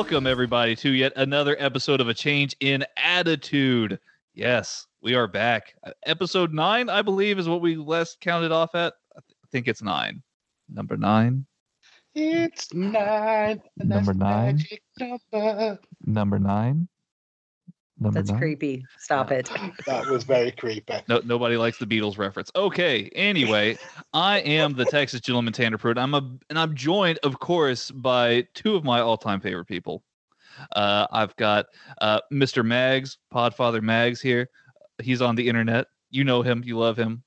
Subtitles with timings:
[0.00, 4.00] Welcome, everybody, to yet another episode of A Change in Attitude.
[4.32, 5.74] Yes, we are back.
[5.84, 8.94] Uh, Episode nine, I believe, is what we last counted off at.
[9.14, 10.22] I th- think it's nine.
[10.70, 11.44] Number nine.
[12.14, 13.60] It's nine.
[13.76, 14.56] Number nine?
[14.56, 15.78] magic number.
[16.06, 16.88] Number nine.
[18.00, 18.40] Number That's nine.
[18.40, 18.84] creepy.
[18.98, 19.50] Stop it.
[19.86, 20.94] That was very creepy.
[21.08, 22.50] No, nobody likes the Beatles reference.
[22.56, 23.10] Okay.
[23.14, 23.76] Anyway,
[24.14, 25.98] I am the Texas gentleman Tanner Pruitt.
[25.98, 30.02] I'm a, and I'm joined, of course, by two of my all-time favorite people.
[30.76, 31.66] Uh, I've got
[32.00, 32.64] uh, Mr.
[32.64, 34.48] Mags, Podfather Mags here.
[35.02, 35.86] He's on the internet.
[36.10, 36.62] You know him.
[36.64, 37.22] You love him.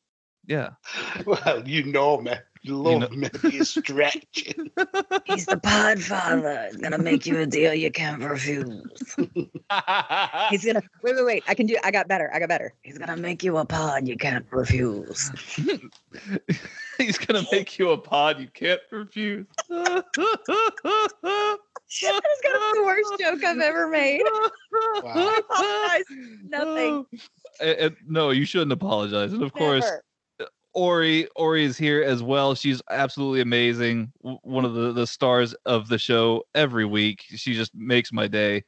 [0.45, 0.71] Yeah.
[1.25, 2.33] Well, you know me.
[2.65, 3.07] Love know-
[3.43, 3.51] me.
[3.51, 4.71] You're stretching.
[5.25, 6.67] He's the podfather.
[6.67, 9.15] He's gonna make you a deal you can't refuse.
[10.49, 11.43] He's gonna wait, wait, wait.
[11.47, 12.31] I can do I got better.
[12.33, 12.73] I got better.
[12.83, 15.29] He's gonna make you a pod you can't refuse.
[16.97, 19.45] He's gonna make you a pod you can't refuse.
[19.69, 20.01] That's
[22.43, 24.21] gonna be the worst joke I've ever made.
[24.25, 26.03] I apologize.
[26.47, 27.05] Nothing.
[27.09, 27.19] And-
[27.79, 29.31] and no, you shouldn't apologize.
[29.33, 30.03] And of course, Never.
[30.73, 32.55] Ori Ori is here as well.
[32.55, 34.11] She's absolutely amazing.
[34.21, 37.25] One of the, the stars of the show every week.
[37.35, 38.63] She just makes my day.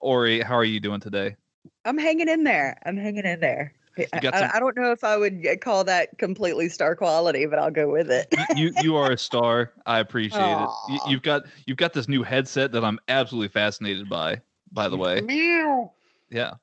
[0.00, 1.36] Ori, how are you doing today?
[1.84, 2.78] I'm hanging in there.
[2.84, 3.72] I'm hanging in there.
[4.12, 7.58] I- some- I don't know if I would uh, call that completely star quality, but
[7.58, 8.26] I'll go with it.
[8.54, 9.72] You you are a star.
[9.86, 10.68] I appreciate it.
[10.88, 14.40] You, you've got you've got this new headset that I'm absolutely fascinated by.
[14.72, 15.92] By the way, Meow.
[16.28, 16.54] yeah.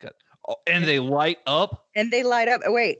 [0.00, 0.12] Got,
[0.48, 1.86] oh, and they light up.
[1.94, 2.60] And they light up.
[2.66, 2.98] oh, Wait,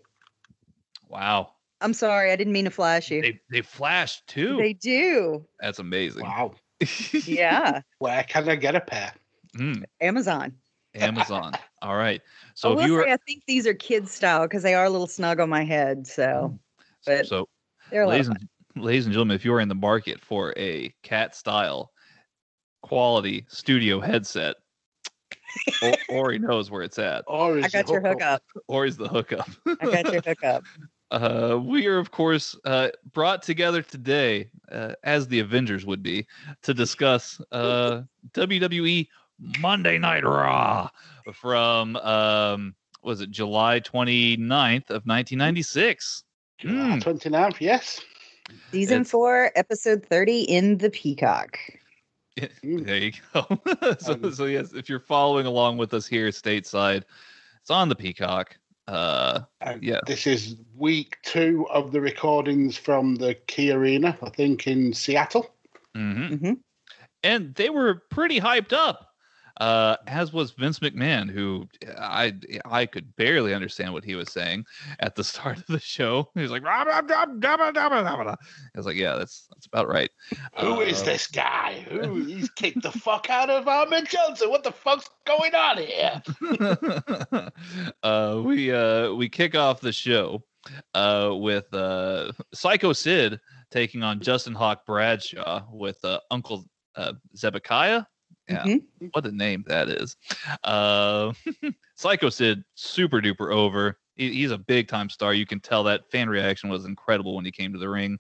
[1.11, 1.55] Wow.
[1.81, 2.31] I'm sorry.
[2.31, 3.23] I didn't mean to flash you.
[3.23, 4.57] They they flash too.
[4.57, 5.45] They do.
[5.59, 6.23] That's amazing.
[6.23, 6.55] Wow.
[7.27, 7.83] Yeah.
[7.99, 9.13] Where can I get a pair?
[9.57, 10.55] Mm, Amazon.
[10.95, 11.53] Amazon.
[11.83, 12.23] All right.
[12.55, 14.63] So So I if you will were say I think these are kids style because
[14.63, 16.07] they are a little snug on my head.
[16.07, 16.59] So
[17.05, 17.49] but so
[17.91, 20.95] they're a ladies and, ladies and gentlemen, if you are in the market for a
[21.03, 21.93] cat style
[22.83, 24.57] quality studio headset,
[25.83, 27.25] O- Ori knows where it's at.
[27.27, 28.43] Or is I got your hookup.
[28.69, 29.49] Ori's the hookup.
[29.81, 30.65] I got your hookup.
[31.11, 36.27] Uh, we are, of course, uh, brought together today, uh, as the Avengers would be,
[36.63, 39.09] to discuss uh, WWE
[39.59, 40.89] Monday Night Raw
[41.33, 46.25] from, um, was it July 29th of 1996?
[46.63, 47.03] Mm.
[47.03, 48.01] 29th, yes.
[48.71, 51.59] Season It's- four, episode 30 in the Peacock.
[52.39, 52.87] Mm.
[52.87, 53.47] There you go.
[53.99, 57.03] so, Um, so yes, if you're following along with us here stateside,
[57.61, 58.57] it's on the Peacock.
[58.91, 60.01] Uh, And Yeah.
[60.07, 65.55] This is week two of the recordings from the Key Arena, I think in Seattle.
[65.97, 66.39] mhm.
[66.41, 66.59] Mhm.
[67.23, 69.10] and they were pretty hyped up.
[69.61, 72.35] Uh, as was Vince McMahon, who I
[72.65, 74.65] I could barely understand what he was saying
[75.01, 76.31] at the start of the show.
[76.35, 78.97] He was like, "Rah, rah, rah, rah, rah, rah, rah, rah, rah." I was like,
[78.97, 80.11] yeah, that's that's about right.
[80.59, 81.85] Who is Uh, this guy?
[81.91, 84.49] Who he's kicked the fuck out of Ahmed Johnson?
[84.49, 86.23] What the fuck's going on here?
[88.03, 90.43] uh, we uh, we kick off the show
[90.95, 93.39] uh, with uh, Psycho Sid
[93.71, 96.65] taking on Justin Hawk Bradshaw with uh, Uncle
[96.97, 98.05] uh, Zebekiah.
[98.51, 98.83] Yeah, Mhm.
[99.13, 100.17] what a name that is.
[100.65, 101.33] Uh,
[101.97, 103.99] Psycho Sid, super duper over.
[104.17, 105.33] He, he's a big time star.
[105.33, 108.19] You can tell that fan reaction was incredible when he came to the ring.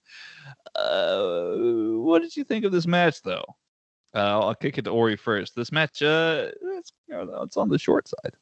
[0.74, 1.54] Uh,
[1.98, 3.44] what did you think of this match, though?
[4.14, 5.54] Uh, I'll kick it to Ori first.
[5.54, 8.34] This match, uh, it's, you know, it's on the short side.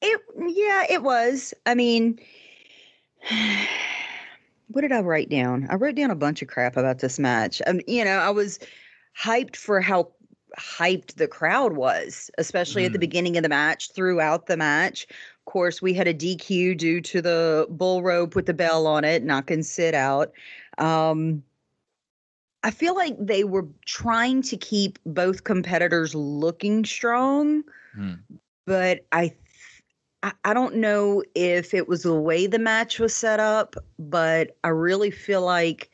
[0.00, 1.54] It yeah, it was.
[1.66, 2.18] I mean,
[4.68, 5.66] what did I write down?
[5.70, 7.62] I wrote down a bunch of crap about this match.
[7.66, 8.58] Um, you know, I was
[9.20, 10.10] hyped for how
[10.58, 13.00] hyped the crowd was, especially at the Mm.
[13.00, 15.06] beginning of the match, throughout the match.
[15.10, 19.04] Of course, we had a DQ due to the bull rope with the bell on
[19.04, 20.32] it, knocking Sid out.
[20.78, 21.42] Um,
[22.62, 27.64] I feel like they were trying to keep both competitors looking strong,
[27.94, 28.14] Hmm.
[28.66, 29.38] but I, th-
[30.22, 34.56] I I don't know if it was the way the match was set up, but
[34.62, 35.90] I really feel like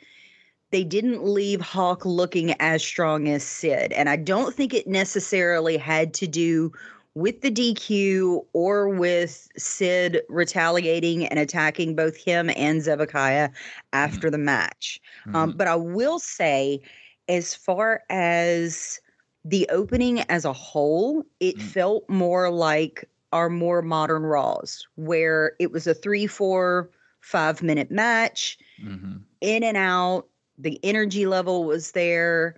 [0.70, 3.93] they didn't leave Hawk looking as strong as Sid.
[3.93, 6.73] And I don't think it necessarily had to do
[7.15, 13.50] with the DQ or with Sid retaliating and attacking both him and Zebekiah
[13.93, 15.00] after the match.
[15.35, 15.56] Um, Mhm.
[15.56, 16.81] but I will say,
[17.29, 19.00] as far as
[19.44, 21.62] the opening as a whole, it Mm.
[21.62, 27.91] felt more like our more modern Raws, where it was a three, four, five minute
[27.91, 29.23] match Mhm.
[29.41, 30.29] in and out.
[30.58, 32.56] The energy level was there.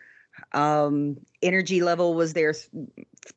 [0.52, 2.88] Um, energy level was there th-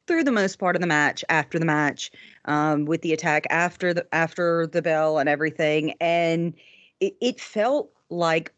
[0.08, 1.24] through the most part of the match.
[1.30, 2.12] After the match,
[2.46, 6.54] um, with the attack after the after the bell and everything, and
[7.00, 8.54] it, it felt like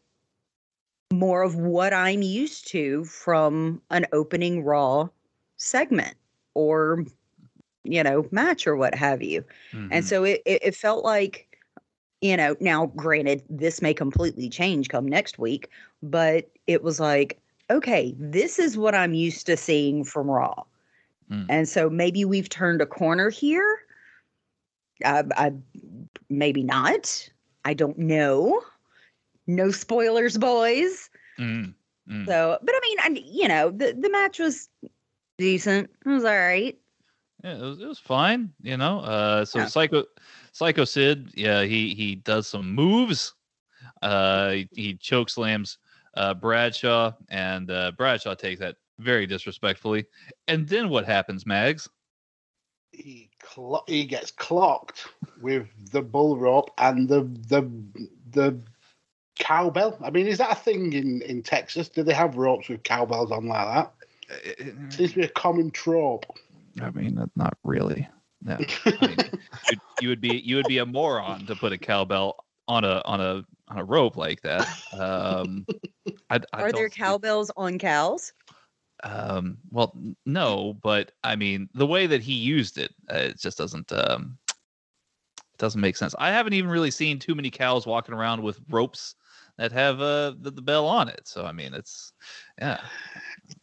[1.12, 5.08] more of what I'm used to from an opening Raw
[5.56, 6.14] segment
[6.54, 7.04] or
[7.84, 9.44] you know match or what have you.
[9.72, 9.88] Mhm.
[9.90, 11.45] And so it, it, it felt like,
[12.20, 15.70] you know, now granted, this may completely change come next week,
[16.02, 17.40] but it was like,
[17.70, 20.64] okay, this is what I'm used to seeing from Raw.
[21.30, 21.46] Mm.
[21.48, 23.80] And so maybe we've turned a corner here.
[25.04, 25.52] I, I
[26.30, 27.28] maybe not.
[27.64, 28.62] I don't know.
[29.46, 31.10] No spoilers, boys.
[31.38, 31.74] Mm.
[32.08, 32.26] Mm.
[32.26, 34.68] So, but I mean, I, you know, the the match was
[35.38, 35.90] decent.
[36.04, 36.78] It was all right.
[37.44, 39.00] Yeah, it was, it was fine, you know.
[39.00, 39.66] Uh, so Yeah.
[39.66, 40.04] Psycho,
[40.56, 43.34] Psycho Sid, yeah, he he does some moves.
[44.00, 45.76] Uh, he, he choke slams
[46.14, 50.06] uh, Bradshaw, and uh, Bradshaw takes that very disrespectfully.
[50.48, 51.90] And then what happens, Mags?
[52.92, 55.08] He clo- he gets clocked
[55.42, 57.70] with the bull rope and the the
[58.30, 58.58] the
[59.34, 59.98] cowbell.
[60.02, 61.90] I mean, is that a thing in in Texas?
[61.90, 63.92] Do they have ropes with cowbells on like that?
[64.58, 66.24] It Seems to be a common trope.
[66.80, 68.08] I mean, not- not really.
[68.42, 69.16] No, I mean,
[69.70, 73.02] you, you would be you would be a moron to put a cowbell on a
[73.04, 74.68] on a on a rope like that.
[74.92, 75.66] Um,
[76.30, 78.32] I, I Are there don't cowbells on cows?
[79.02, 83.58] Um, well, no, but I mean, the way that he used it, uh, it just
[83.58, 86.14] doesn't um, it doesn't make sense.
[86.18, 89.14] I haven't even really seen too many cows walking around with ropes
[89.58, 91.22] that have uh, the, the bell on it.
[91.24, 92.12] So I mean, it's
[92.60, 92.80] yeah,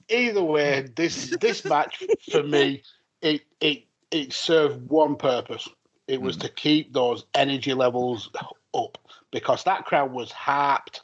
[0.09, 2.83] Either way, this this match for me,
[3.21, 5.67] it it it served one purpose.
[6.07, 6.41] It was Mm.
[6.41, 8.29] to keep those energy levels
[8.73, 8.97] up
[9.31, 11.01] because that crowd was harped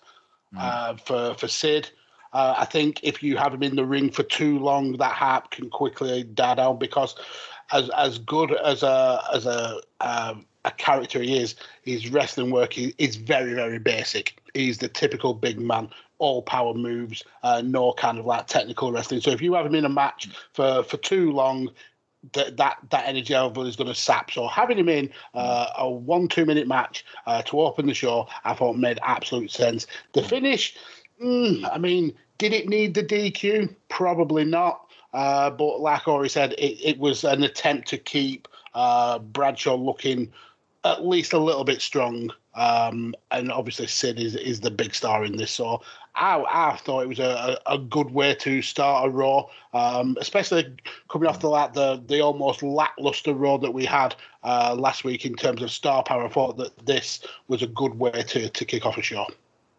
[0.56, 0.60] Mm.
[0.62, 1.92] uh, for for Sid.
[2.34, 5.52] Uh, I think if you have him in the ring for too long, that harp
[5.52, 7.16] can quickly die down because
[7.72, 12.78] as as good as a as a um, a character he is, his wrestling work
[12.78, 14.42] is, very very basic.
[14.54, 19.22] He's the typical big man, all power moves, uh, no kind of like technical wrestling.
[19.22, 21.70] So if you have him in a match for for too long,
[22.34, 24.32] that that that energy level is going to sap.
[24.32, 28.28] So having him in uh, a one two minute match uh, to open the show,
[28.44, 29.88] I thought made absolute sense.
[30.14, 30.76] The finish,
[31.22, 33.76] mm, I mean, did it need the DQ?
[33.90, 34.86] Probably not.
[35.14, 40.32] Uh, but like Ori said, it, it was an attempt to keep uh, Bradshaw looking
[40.84, 42.32] at least a little bit strong.
[42.60, 45.50] Um, and obviously Sid is, is the big star in this.
[45.50, 45.82] So
[46.16, 50.76] I, I thought it was a, a good way to start a Raw, um, especially
[51.10, 54.14] coming off the like the the almost lackluster Raw that we had
[54.44, 56.26] uh, last week in terms of star power.
[56.26, 59.26] I thought that this was a good way to to kick off a show.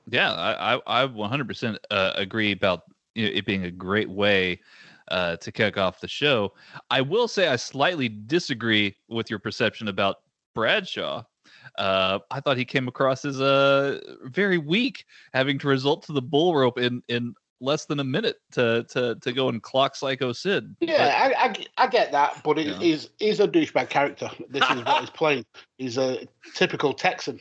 [0.09, 0.33] yeah.
[0.33, 2.85] I I, I 100% uh, agree about
[3.15, 4.61] it being a great way.
[5.09, 6.53] Uh, to kick off the show,
[6.89, 10.21] I will say I slightly disagree with your perception about
[10.55, 11.25] Bradshaw.
[11.79, 16.23] Uh, I thought he came across as uh, very weak, having to result to the
[16.23, 20.33] bull rope in in less than a minute to to to go and clock Psycho
[20.33, 20.77] Sid.
[20.81, 21.55] But- Yeah, I, I,
[21.85, 22.81] I get that, but it Yeah.
[22.81, 24.31] is he's a douchebag character.
[24.49, 25.45] This is what he's playing.
[25.79, 27.39] He's a typical Texan.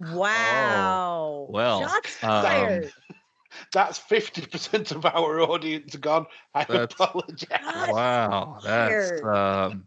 [0.00, 1.46] Wow.
[1.48, 2.92] well, Shots um, fired.
[3.72, 6.26] That's fifty percent of our audience gone.
[6.54, 7.60] I apologize.
[7.62, 9.86] wow, that's um,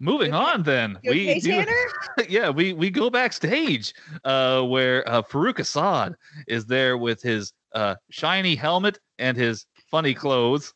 [0.00, 1.72] Moving on, then You okay, Tanner?
[2.28, 6.14] yeah, we we go backstage uh, where uh, Farouk Assad
[6.46, 10.72] is there with his uh, shiny helmet and his funny clothes,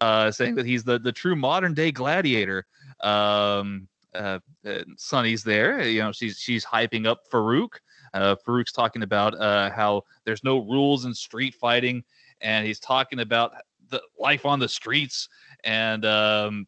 [0.00, 2.66] uh, saying that he's the the true modern day gladiator.
[3.00, 7.74] Um, uh, uh, Sunny's there, you know, she's she's hyping up Farouk.
[8.14, 12.02] Uh, Farouk's talking about uh, how there's no rules in street fighting,
[12.40, 13.52] and he's talking about
[13.90, 15.28] the life on the streets.
[15.64, 16.66] And um,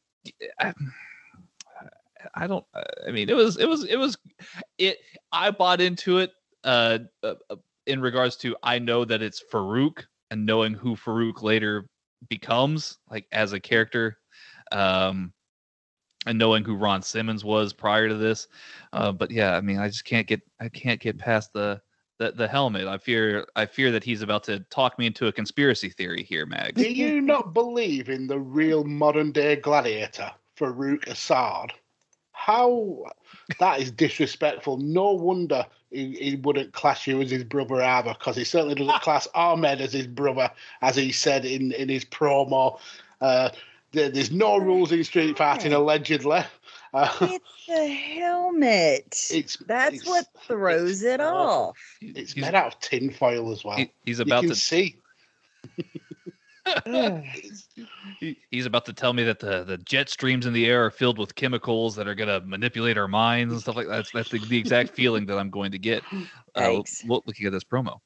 [0.58, 0.73] I,
[2.35, 2.64] I don't.
[3.07, 4.16] I mean, it was it was it was
[4.78, 4.99] it.
[5.33, 6.33] I bought into it
[6.64, 7.35] uh, uh,
[7.87, 11.88] in regards to I know that it's Farouk and knowing who Farouk later
[12.28, 14.19] becomes, like as a character.
[14.73, 15.33] Um,
[16.26, 18.49] and knowing who Ron Simmons was prior to this.
[18.93, 21.81] Uh, but yeah, I mean, I just can't get I can't get past the
[22.19, 22.87] the, the helmet.
[22.87, 26.47] I fear I fear that he's about to talk me into a conspiracy theory here,
[26.47, 26.75] Mag.
[26.75, 31.73] Do you not believe in the real modern day gladiator, Farouk Assad?
[32.37, 33.05] How
[33.61, 34.76] that is disrespectful.
[34.76, 39.00] No wonder he, he wouldn't class you as his brother either, because he certainly doesn't
[39.03, 40.50] class Ahmed as his brother,
[40.83, 42.79] as he said in, in his promo.
[43.21, 43.50] Uh,
[43.93, 46.43] there, there's no rules in street fighting, allegedly.
[46.93, 49.26] Uh, It's the helmet.
[49.33, 51.76] it's That's it's- what throws it off.
[52.00, 53.76] It's He's- made out of tin foil as well.
[53.76, 54.97] he- he's you about can to see.
[58.21, 60.90] he- he's about to tell me that the, the jet streams in the air are
[60.90, 63.97] filled with chemicals that are going to manipulate our minds and stuff like that.
[63.97, 66.02] That's, that's the, the exact feeling that I'm going to get
[66.54, 66.61] uh,
[67.26, 67.99] looking at this promo.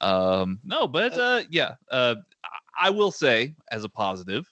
[0.00, 2.48] Um, no, but uh, yeah, uh, I-
[2.82, 4.50] I will say as a positive,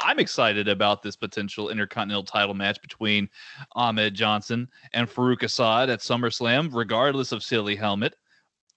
[0.00, 3.28] I'm excited about this potential intercontinental title match between
[3.72, 8.16] Ahmed Johnson and Farouk Assad at SummerSlam, regardless of silly helmet.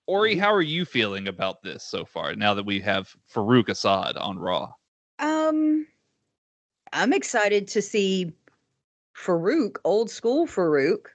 [0.07, 2.33] Ori, how are you feeling about this so far?
[2.33, 4.71] Now that we have Farouk Assad on Raw.
[5.19, 5.85] Um,
[6.93, 8.31] I'm excited to see
[9.15, 11.07] Farouk, old school Farouk,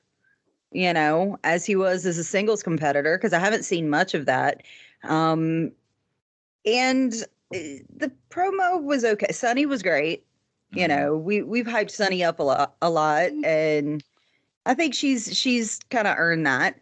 [0.73, 4.27] you know, as he was as a singles competitor, because I haven't seen much of
[4.27, 4.63] that.
[5.05, 5.73] Um,
[6.65, 7.15] and
[7.55, 7.59] uh,
[7.97, 9.33] the promo was okay.
[9.33, 10.25] Sunny was great.
[10.75, 10.89] You Mhm.
[10.89, 14.03] know, we we've hyped Sunny up a lot, a lot, and
[14.67, 16.79] I think she's she's kind of earned that.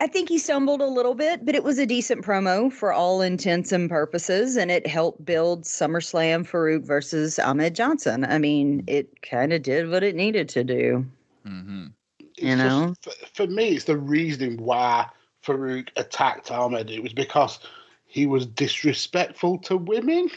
[0.00, 3.22] I think he stumbled a little bit, but it was a decent promo for all
[3.22, 8.24] intents and purposes, and it helped build SummerSlam Farouk versus Ahmed Johnson.
[8.24, 11.06] I mean, it kind of did what it needed to do.
[11.46, 11.86] Mm-hmm.
[12.20, 12.94] It's You know?
[13.02, 15.06] just, for, for me, it's the reasoning why
[15.44, 16.90] Farouk attacked Ahmed.
[16.90, 17.58] It was because
[18.06, 20.28] he was disrespectful to women.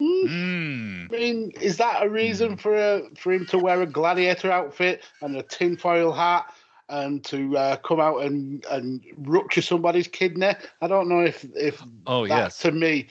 [0.00, 0.26] Hmm.
[0.26, 1.12] Mm.
[1.12, 5.02] I mean, is that a reason for a, for him to wear a gladiator outfit
[5.20, 6.52] and a tinfoil hat
[6.88, 10.52] and to uh, come out and, and rupture somebody's kidney?
[10.80, 12.58] I don't know if if Oh that yes.
[12.58, 13.08] to me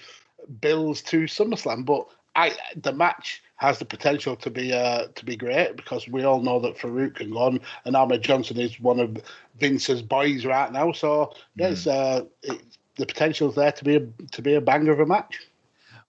[0.61, 5.35] builds to SummerSlam, but I the match has the potential to be uh to be
[5.35, 8.99] great because we all know that Farouk can go on and Ahmed Johnson is one
[8.99, 9.17] of
[9.59, 10.91] Vince's boys right now.
[10.91, 12.61] So yeah, it's uh it,
[12.97, 15.39] the potential's there to be a to be a banger of a match.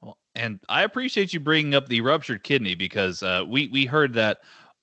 [0.01, 4.13] Well, and I appreciate you bringing up the ruptured kidney because uh, we we heard
[4.15, 4.39] that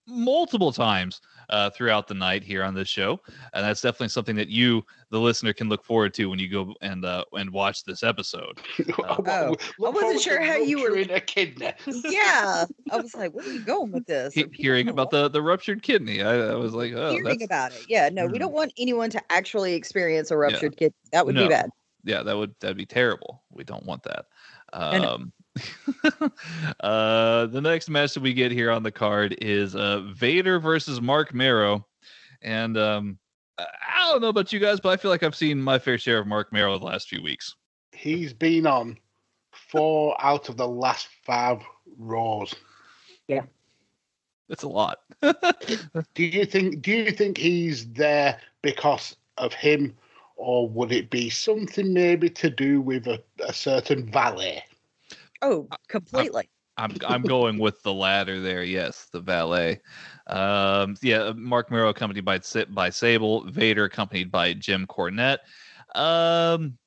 [0.07, 3.19] multiple times uh, throughout the night here on this show,
[3.53, 6.73] and that's definitely something that you, the listener, can look forward to when you go
[6.81, 8.59] and uh, and watch this episode.
[9.07, 11.71] Oh, I wasn't sure how you were- in a kidney.
[12.05, 14.33] yeah, I was like, where are you going with this?
[14.33, 17.43] He- hearing gonna about the the ruptured kidney, I, I was like, oh, hearing that's
[17.43, 17.85] about it.
[17.87, 18.39] Yeah, no, we Mhm.
[18.39, 20.95] don't want anyone to actually experience a ruptured kidney.
[21.11, 21.43] That would No.
[21.43, 21.69] be bad.
[22.03, 23.43] yeah, that would that'd be terrible.
[23.51, 24.25] We don't want that.
[24.73, 25.15] I know.
[25.15, 25.33] Um,
[26.81, 31.01] uh, the next match that we get here on the card is uh, Vader versus
[31.01, 31.85] Marc Mero,
[32.41, 33.17] and um,
[33.57, 33.65] I
[34.05, 36.19] I don't know about you guys, but I feel like I've seen my fair share
[36.19, 37.55] of Marc Mero the last few weeks.
[37.91, 38.97] He's been on
[39.51, 41.62] four out of the last five
[41.97, 42.53] Raws.
[43.27, 43.43] Yeah.
[44.47, 45.00] That's a lot.
[45.21, 49.95] Do you think do you think he's there because of him,
[50.35, 54.63] or would it be something maybe to do with a, a certain valet?
[55.41, 56.49] Oh, completely.
[56.77, 58.63] I'm I'm going with the latter there.
[58.63, 59.81] Yes, the valet.
[60.27, 62.39] Um, yeah, Marc Mero accompanied by
[62.69, 65.39] by Sable, Vader accompanied by Jim Cornette.
[65.95, 66.77] Um,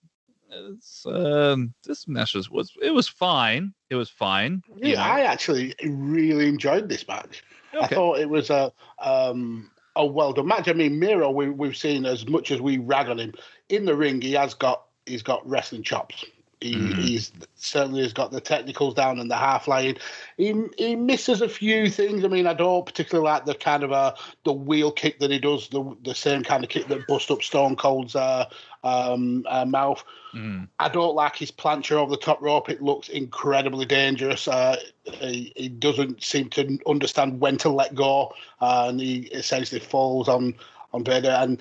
[0.51, 3.75] it's, um, this match was, was it was fine.
[3.91, 4.63] It was fine.
[4.77, 5.03] you Yeah, know.
[5.03, 7.43] I actually really enjoyed this match.
[7.79, 10.69] I thought it was a um, a well done match.
[10.69, 13.35] I mean, Mero, we, we've seen as much as we rag on him
[13.69, 16.25] in the ring, he has got he's got wrestling chops.
[16.61, 16.95] He, Mhm.
[16.97, 19.97] He's certainly has got the technicals down and the half line.
[20.37, 22.25] He he misses a few things.
[22.25, 25.39] I mean, I don't particularly like the kind of uh, the wheel kick that he
[25.39, 28.47] does, the the same kind of kick that bust up Stone Cold's uh,
[28.83, 30.03] um, uh, mouth.
[30.35, 30.69] Mhm.
[30.81, 32.69] I don't like his plancha over the top rope.
[32.69, 34.49] It looks incredibly dangerous.
[34.49, 39.81] Uh, he, he doesn't seem to understand when to let go, uh, and he essentially
[39.81, 40.55] falls on
[40.93, 41.31] on Vader.
[41.31, 41.61] And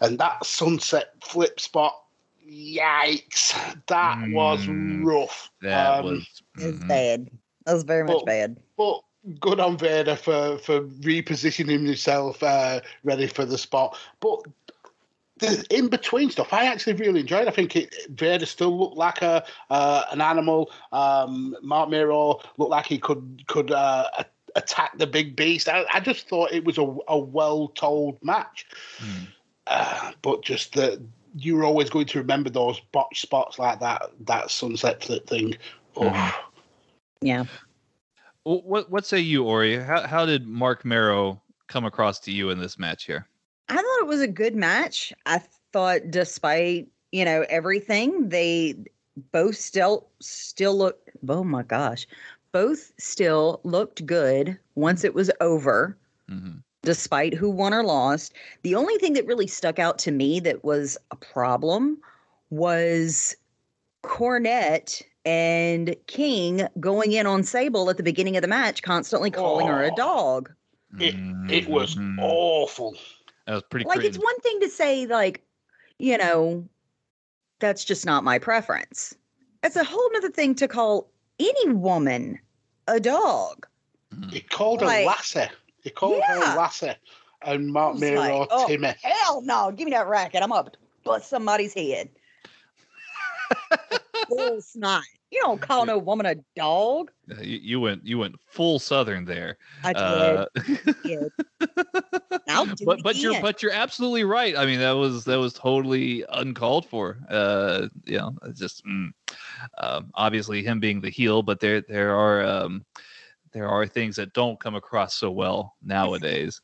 [0.00, 2.02] and that sunset flip spot,
[2.48, 3.52] yikes!
[3.86, 5.50] That was Mm, rough.
[5.62, 6.88] That Um, was It's mhm.
[6.88, 7.30] bad.
[7.64, 8.56] That was very much But- bad.
[8.76, 9.00] But
[9.40, 13.98] good on Vader for for repositioning himself, uh, ready for the spot.
[14.20, 14.42] But
[15.38, 17.48] the in between stuff, I actually really enjoyed.
[17.48, 20.70] I think it, Vader still looked like a uh, an animal.
[20.92, 24.08] Um, Marc Mero looked like he could could uh,
[24.54, 25.68] attack the big beast.
[25.68, 28.66] I, I just thought it was a, a well told match.
[28.98, 29.26] Mm.
[29.66, 31.02] Uh, but just that
[31.38, 35.56] you're always going to remember those botch spots like that that sunset flip thing.
[35.96, 36.34] Oh, Mhm.
[37.20, 37.44] Yeah.
[38.44, 39.76] What what say you, Ori?
[39.76, 43.26] How how did Marc Mero come across to you in this match here?
[43.68, 45.12] I thought it was a good match.
[45.26, 48.76] I thought, despite you know everything, they
[49.32, 50.98] both still still look.
[51.28, 52.06] Oh my gosh,
[52.52, 55.98] both still looked good once it was over.
[56.28, 56.58] hmm
[56.90, 60.62] Despite who won or lost, the only thing that really stuck out to me that
[60.62, 61.98] was a problem
[62.50, 63.34] was
[64.04, 69.66] Cornette and King going in on Sable at the beginning of the match, constantly calling
[69.66, 69.96] her a Oh.
[69.96, 70.52] dog.
[71.00, 71.16] It-
[71.52, 72.18] it was Mhm.
[72.22, 72.94] awful.
[73.48, 74.08] That was pretty like crazy.
[74.10, 75.42] it's one thing to say like
[75.98, 76.68] you know
[77.58, 79.14] that's just not my preference
[79.64, 82.38] it's a whole nother thing to call any woman
[82.86, 83.66] a dog
[84.14, 84.30] Mhm.
[84.32, 85.48] He called Like- her Lassie.
[85.86, 86.50] He called Yeah.
[86.50, 86.94] her Lassie.
[87.42, 88.92] And Mark was Mero, like, oh, Timmy.
[89.02, 92.08] hell no give me that racket i'm up to bust somebody's head
[94.28, 98.34] Bull snot you don't call no woman a dog Uh, you, you went you went
[98.46, 99.58] full southern there.
[99.84, 100.46] i did, Uh.
[102.48, 104.56] I'll do but it but you're but you're absolutely right.
[104.56, 107.18] I mean that was that was totally uncalled for.
[107.28, 109.10] Uh, you know, it's just mm.
[109.78, 112.84] um, obviously him being the heel, but there there are um,
[113.56, 116.60] there are things that don't come across so well nowadays.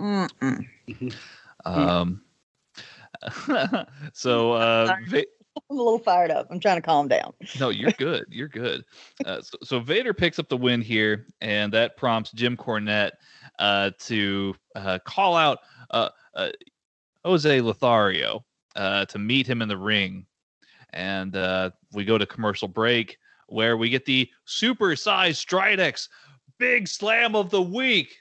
[1.64, 2.22] Um,
[4.12, 5.24] so uh, Va-
[5.70, 8.26] i'm a little fired up i'm trying to calm down no, you're good.
[8.28, 8.84] You're good.
[9.24, 13.12] Uh, so, so Vader picks up the win here, and that prompts Jim Cornette
[13.58, 15.58] uh, to uh, call out
[15.90, 16.50] uh, uh,
[17.24, 18.44] Jose Lothario
[18.76, 20.26] uh, to meet him in the ring.
[20.92, 26.08] And uh, we go to commercial break where we get the super-sized Stridex
[26.58, 28.16] big slam of the week.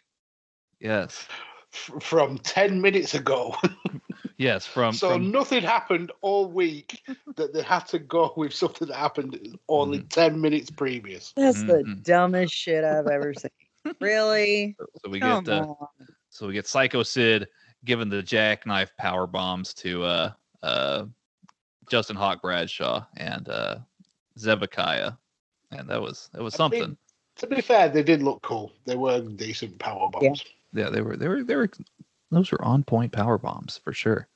[0.79, 1.27] Yes.
[1.73, 3.55] f- From 10 minutes ago.
[4.37, 7.01] Yes, from, so from nothing happened all week
[7.37, 10.07] that they had to go with something that happened only Mm-hmm.
[10.09, 11.31] 10 minutes previous.
[11.37, 12.03] that's the Mhm.
[12.03, 13.49] dumbest shit i've ever seen
[14.01, 15.73] really so we Come get uh.
[16.31, 17.47] So we get Psycho Sid
[17.85, 21.05] giving the jackknife power bombs to uh uh
[21.89, 23.77] Justin Hawk Bradshaw and uh
[24.37, 25.13] Zebekiah.
[25.71, 26.97] And that was that was I mean, something.
[27.37, 28.71] To be fair, they did look cool.
[28.85, 30.43] They were decent power bombs.
[30.73, 31.69] Yeah, they were they were they were
[32.31, 34.27] those were on point power bombs for sure.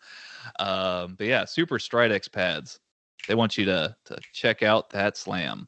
[0.60, 2.80] Um but yeah, super Stridex pads.
[3.28, 5.68] They want you to to check out that slam.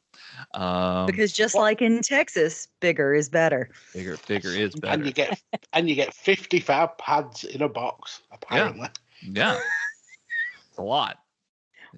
[0.54, 3.70] Um because just what- like in Texas, bigger is better.
[3.94, 4.94] bigger bigger is better.
[4.94, 5.40] And you get
[5.72, 8.88] and you get 55 pads in a box, apparently.
[9.22, 9.58] yeah.
[10.68, 11.21] It's a lot.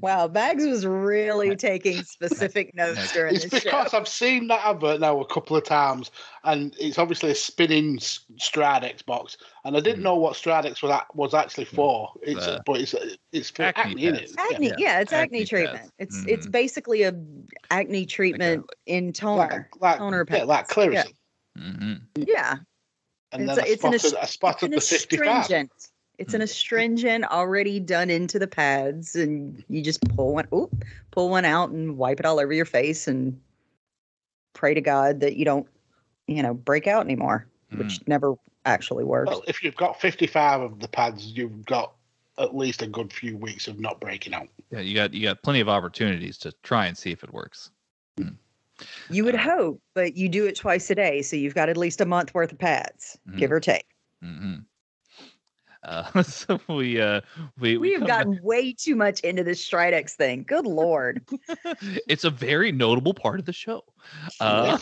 [0.00, 3.70] Wow, Mags was really taking specific notes during It's this show.
[3.70, 6.10] because I've seen that advert now a couple of times,
[6.42, 10.04] and it's obviously a spinning s- Stridex box, and I didn't Mm.
[10.04, 12.12] know what Stridex was a- was actually for.
[12.22, 12.94] It's Uh, but it's
[13.32, 14.32] it's for acne acne, in pads.
[14.32, 14.38] it?
[14.40, 14.74] Acne, Yeah.
[14.78, 15.50] yeah, it's acne, Acne pads.
[15.50, 15.92] treatment.
[15.98, 16.52] It's it's Mhm.
[16.52, 17.14] basically a
[17.70, 19.68] acne treatment in toner.
[19.74, 20.74] Like, like, Toner yeah, like pads.
[20.74, 21.14] Claritin.
[21.56, 22.56] hmm Yeah,
[23.32, 25.28] And It's then a- I it's an spotted, I spotted the it's an 55.
[25.42, 25.72] astringent.
[26.18, 26.44] It's an Hmm.
[26.44, 31.70] astringent already done into the pads, and you just pull one, oop, pull one out
[31.70, 33.40] and wipe it all over your face, and
[34.52, 35.66] pray to God that you don't,
[36.28, 39.30] you know, break out anymore, which never actually works.
[39.30, 41.94] Well, if you've got 55 of the pads, you've got
[42.38, 44.48] at least a good few weeks of not breaking out.
[44.70, 47.70] Yeah, you got you got plenty of opportunities to try and see if it works.
[48.18, 48.36] Mm.
[49.08, 51.76] You would Uh, hope, but you do it twice a day, so you've got at
[51.76, 53.86] least a month worth of pads, give or take.
[54.22, 54.58] hmm
[55.84, 57.20] Uh, so we uh
[57.58, 60.44] we We have come back- gotten way too much into this Stridex thing.
[60.46, 61.26] Good lord.
[62.08, 63.84] it's a very notable part of the show.
[64.40, 64.78] Uh,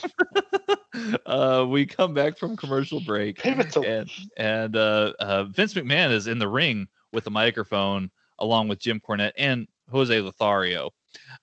[1.27, 6.39] uh, we come back from commercial break, and and uh, uh, Vince McMahon is in
[6.39, 10.91] the ring with a microphone along with Jim Cornette and Jose Lothario.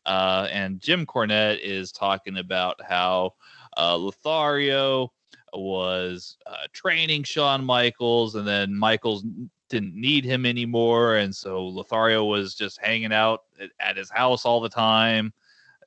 [0.05, 3.33] Uh, and Jim Cornette is talking about how
[3.77, 5.11] uh, Lothario
[5.53, 9.23] was uh, training Shawn Michaels, and then Michaels
[9.69, 14.45] didn't need him anymore, and so Lothario was just hanging out at, at his house
[14.45, 15.31] all the time,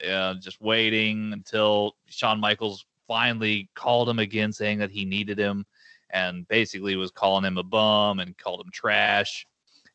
[0.09, 5.67] uh, just waiting until Shawn Michaels finally called him again, saying that he needed him,
[6.11, 9.47] and basically was calling him a bum and called him trash,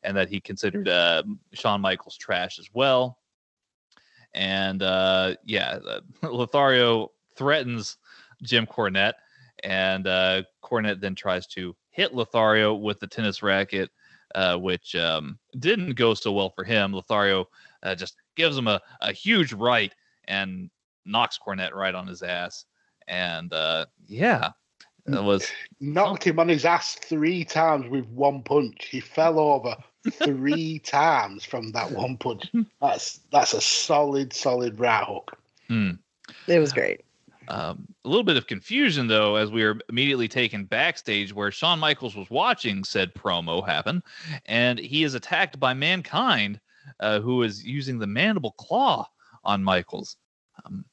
[0.02, 3.18] and that he considered uh, Shawn Michaels trash as well.
[4.34, 5.78] And uh, yeah,
[6.22, 7.96] Lothario threatens
[8.42, 9.14] Jim Cornette,
[9.64, 13.90] and uh, Cornette then tries to hit Lothario with the tennis racket,
[14.34, 16.92] uh, which um, didn't go so well for him.
[16.92, 17.48] Lothario
[17.82, 19.92] uh, just gives him a, a huge right
[20.26, 20.70] and
[21.04, 22.64] knocks Cornette right on his ass.
[23.08, 24.50] And uh, yeah,
[25.06, 28.88] it was Knocked him on his ass three times with one punch.
[28.90, 29.76] He fell over
[30.12, 32.50] three times from that one punch.
[32.80, 35.38] That's that's a solid, solid right hook.
[35.68, 35.92] hmm.
[36.46, 37.02] It was great.
[37.48, 41.78] Um, a little bit of confusion though, as we were immediately taken backstage where Shawn
[41.78, 44.02] Michaels was watching said promo happen,
[44.44, 46.60] and he is attacked by Mankind,
[47.00, 49.08] uh, who is using the mandible claw
[49.44, 50.16] on Michaels.
[50.64, 50.84] Um,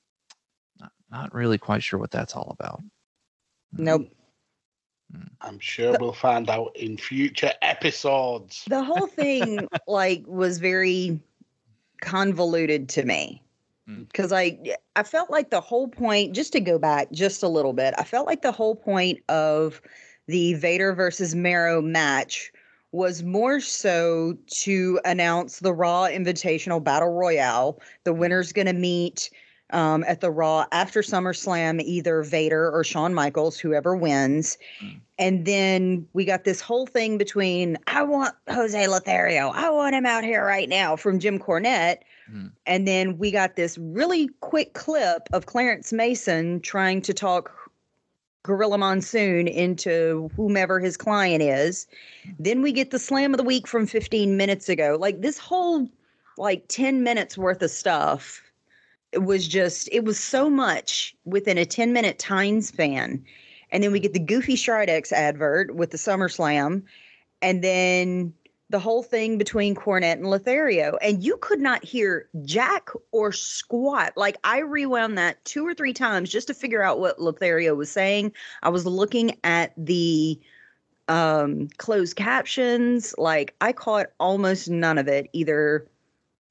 [0.80, 2.82] not, not really quite sure what that's all about.
[3.74, 4.10] Nope.
[5.42, 8.64] I'm sure we'll find out in future episodes.
[8.68, 11.20] The whole thing like was very
[12.02, 13.45] convoluted to me.
[13.90, 14.12] Mm.
[14.14, 14.58] Cuz I
[14.96, 17.94] I felt like the whole point just to go back just a little bit.
[17.98, 19.82] I felt like the whole point of
[20.28, 22.52] the Vader versus Mero match
[22.92, 27.80] was more so to announce the Raw Invitational Battle Royale.
[28.06, 29.30] The winner's going to meet
[29.72, 34.58] um, at the Raw after SummerSlam, either Vader or Shawn Michaels, whoever wins.
[34.84, 35.00] Mm.
[35.18, 40.06] And then we got this whole thing between I want Jose Lothario, I want him
[40.06, 42.00] out here right now from Jim Cornette.
[42.32, 42.52] Mm.
[42.66, 47.52] And then we got this really quick clip of Clarence Mason trying to talk
[48.44, 51.88] Gorilla Monsoon into whomever his client is.
[52.38, 54.98] Then we get the slam of the week from 15 minutes ago.
[55.00, 55.90] Like this whole
[56.38, 58.42] like 10 minutes worth of stuff.
[59.16, 63.24] It was just it was so much within a 10 minute time span.
[63.72, 66.84] And then we get the Goofy Stridex advert with the SummerSlam.
[67.42, 68.34] And then
[68.70, 70.98] the whole thing between Cornette and Lothario.
[71.02, 74.14] And you could not hear Jack or squat.
[74.18, 77.92] Like I rewound that two or three times just to figure out what Lothario was
[77.92, 78.34] saying.
[78.64, 80.40] I was looking at the
[81.08, 83.14] um closed captions.
[83.18, 85.88] Like I caught almost none of it either.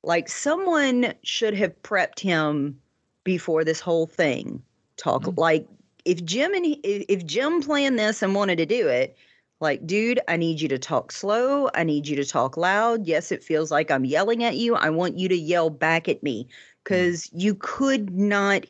[0.05, 2.81] Like someone should have prepped him
[3.25, 4.62] before this whole thing.
[4.97, 5.38] Talk Mhm.
[5.38, 5.67] like
[6.05, 9.17] if Jim and he, if Jim planned this and wanted to do it,
[9.61, 11.71] like, dude, I need you to talk slow.
[11.75, 13.07] I need you to talk loud.
[13.07, 14.75] Yes, it feels like I'm yelling at you.
[14.75, 16.47] I want you to yell back at me
[16.83, 18.67] because you could not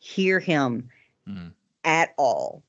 [0.00, 0.88] hear him
[1.28, 1.52] Mm.
[1.84, 2.64] at all.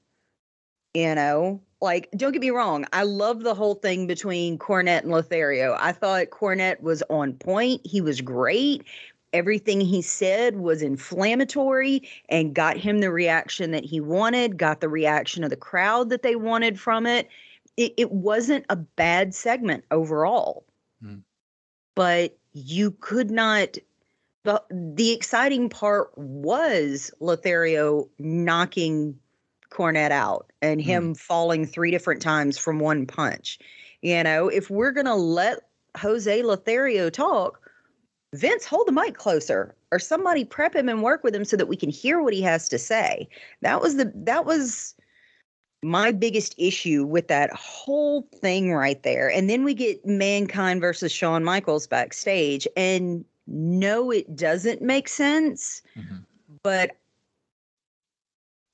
[0.93, 2.85] You know, like, don't get me wrong.
[2.93, 5.75] I love the whole thing between Cornette and Lothario.
[5.77, 7.81] I thought Cornette was on point.
[7.85, 8.85] He was great.
[9.33, 14.87] Everything he said was inflammatory and got him the reaction that he wanted, got the
[14.87, 17.27] reaction of the crowd that they wanted from it.
[17.75, 20.65] It, it wasn't a bad segment overall.
[21.01, 21.17] Hmm.
[21.95, 23.77] But you could not
[24.45, 29.19] the the exciting part was Lothario knocking
[29.73, 33.59] Cornette out and him falling three different times from one punch.
[34.01, 35.59] You know, if we're gonna let
[35.97, 37.59] Jose Lothario talk,
[38.33, 41.67] Vince, hold the mic closer, or somebody prep him and work with him so that
[41.67, 43.27] we can hear what he has to say.
[43.61, 44.95] That was the that was
[45.83, 49.29] my biggest issue with that whole thing right there.
[49.29, 55.81] And then we get Mankind versus Shawn Michaels backstage, and no, it doesn't make sense.
[55.97, 56.25] Mhm.
[56.63, 56.91] But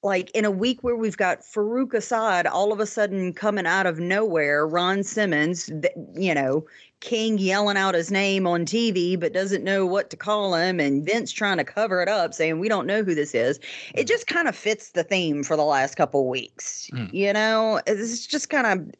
[0.01, 3.85] like in a week where we've got Farouk Assad all of a sudden coming out
[3.85, 5.69] of nowhere, Ron Simmons,
[6.15, 6.65] you know,
[7.01, 11.05] King yelling out his name on TV but doesn't know what to call him, and
[11.05, 13.59] Vince trying to cover it up, saying we don't know who this is.
[13.93, 16.89] It just kind of fits the theme for the last couple weeks.
[16.93, 17.13] Mm.
[17.13, 18.95] You know, it's just kind of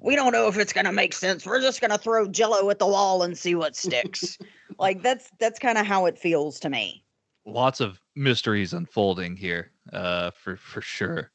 [0.00, 1.46] we don't know if it's going to make sense.
[1.46, 4.38] We're just going to throw jello at the wall and see what sticks.
[4.78, 7.03] like that's that's kind of how it feels to me.
[7.46, 11.30] Lots of mysteries unfolding here, uh, for for sure.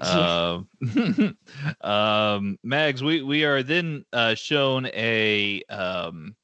[0.00, 0.68] Um,
[1.80, 6.34] um, Mags, we we are then uh, shown a um,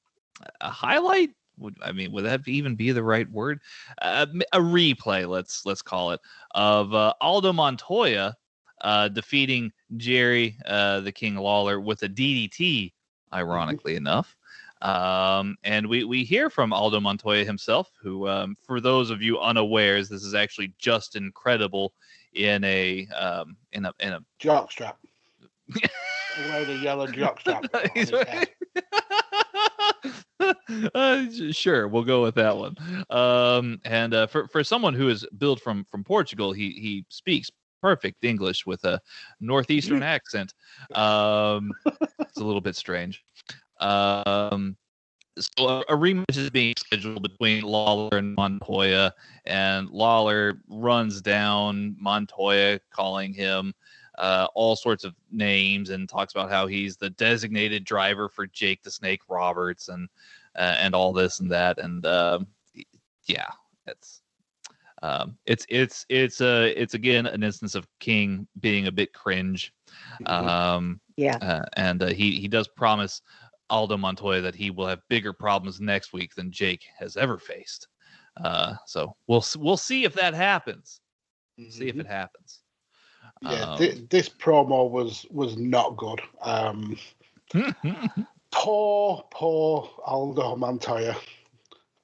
[0.61, 1.31] a highlight.
[1.59, 3.61] Would I mean would that even be the right word?
[4.01, 6.21] Uh, a replay, let's let's call it,
[6.55, 8.37] of uh, Aldo Montoya
[8.83, 12.93] uh, defeating Jerry uh, the King Lawler with a DDT.
[13.31, 14.38] Ironically enough.
[14.83, 19.39] Um, and we, we hear from Aldo Montoya himself, who, um, for those of you
[19.41, 21.93] unawares, this is actually just incredible
[22.35, 24.95] in a um, in a in a jockstrap.
[25.83, 28.49] a yellow jockstrap.
[30.95, 32.77] uh, sure, we'll go with that one.
[33.11, 37.51] Um, and uh, for for someone who is billed from from Portugal, he he speaks
[37.81, 39.01] perfect English with a
[39.41, 40.55] northeastern accent.
[40.95, 41.73] Um,
[42.21, 43.23] it's a little bit strange.
[43.81, 44.77] Um,
[45.39, 49.15] so a, a, rematch is being scheduled between Lawler and Montoya,
[49.45, 53.73] and Lawler runs down Montoya, calling him
[54.19, 58.83] uh, all sorts of names, and talks about how he's the designated driver for Jake
[58.83, 60.09] the Snake Roberts, and
[60.57, 62.41] uh, and all this and that, and uh,
[63.27, 63.51] yeah,
[63.87, 64.23] it's
[65.03, 69.13] um, it's it's it's a uh, it's again an instance of King being a bit
[69.13, 69.73] cringe.
[70.23, 70.49] Mm-hmm.
[70.49, 73.23] Um, yeah, uh, and uh, he he does promise
[73.71, 77.89] Aldo Montoya that he will have bigger problems next week than Jake has ever faced.
[78.43, 81.01] Uh, so we'll we'll see if that happens.
[81.59, 81.71] Mm-hmm.
[81.71, 82.01] See if mm-hmm.
[82.01, 82.61] it happens.
[83.43, 86.21] Yeah, um, th- this promo was was not good.
[86.43, 86.97] Um,
[88.51, 91.17] poor, poor Aldo Montoya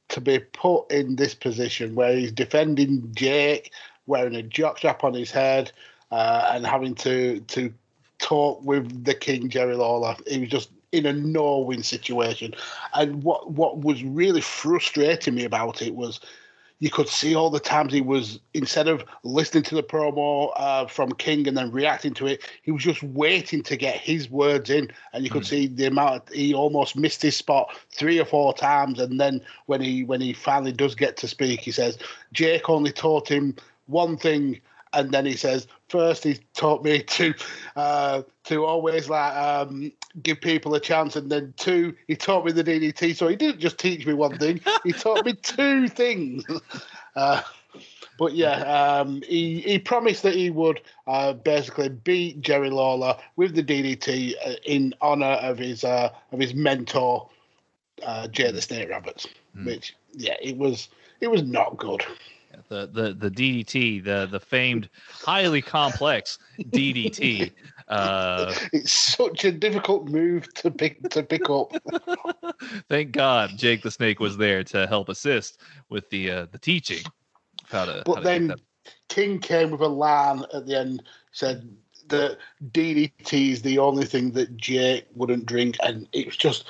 [0.08, 3.72] to be put in this position where he's defending Jake,
[4.06, 5.72] wearing a jockstrap on his head,
[6.10, 7.72] uh, and having to to
[8.18, 10.16] talk with the King Jerry Lawler.
[10.26, 12.54] He was just in a no-win situation.
[12.94, 16.20] And what what was really frustrating me about it was
[16.80, 20.86] you could see all the times he was instead of listening to the promo uh,
[20.86, 24.70] from King and then reacting to it, he was just waiting to get his words
[24.70, 25.48] in, and you could mm.
[25.48, 29.40] see the amount of, he almost missed his spot three or four times, and then
[29.66, 31.98] when he when he finally does get to speak, he says
[32.32, 34.60] Jake only taught him one thing
[34.94, 37.34] and then he says, first he taught me to
[37.76, 42.52] uh, to always like um, give people a chance, and then two, he taught me
[42.52, 43.16] the DDT.
[43.16, 46.44] So he didn't just teach me one thing; he taught me two things.
[47.16, 47.40] Uh,
[48.18, 53.54] but yeah, um, he he promised that he would uh, basically beat Jerry Lawler with
[53.54, 57.28] the DDT uh, in honor of his uh, of his mentor,
[58.04, 59.28] uh, Jake the Snake Roberts.
[59.56, 59.66] Mm.
[59.66, 60.88] Which yeah, it was
[61.20, 62.04] it was not good
[62.68, 67.52] the the the DDT, the the famed highly complex DDT.
[67.86, 71.70] Uh, it's such a difficult move to pick to pick up.
[72.88, 77.02] Thank God Jake the Snake was there to help assist with the uh, the teaching.
[77.66, 78.54] How to, but how to then
[79.08, 81.76] King came with a line at the end, said
[82.08, 82.38] that
[82.70, 86.64] DDT is the only thing that Jake wouldn't drink, and it was just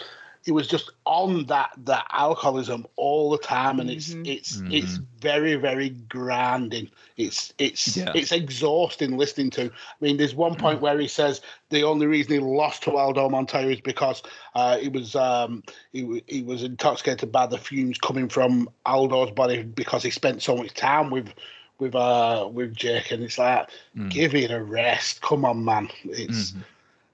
[0.44, 4.26] he was just on that that alcoholism all the time and it's mm-hmm.
[4.26, 4.72] it's mm-hmm.
[4.72, 8.12] it's very very grinding it's it's yeah.
[8.14, 12.32] it's exhausting listening to i mean there's one point where he says the only reason
[12.32, 14.22] he lost to aldo montoya is because
[14.54, 19.62] uh, he was um, he, he was intoxicated by the fumes coming from aldo's body
[19.62, 21.32] because he spent so much time with
[21.78, 24.08] with uh with jake and it's like mm.
[24.10, 26.60] give it a rest come on man it's mm-hmm.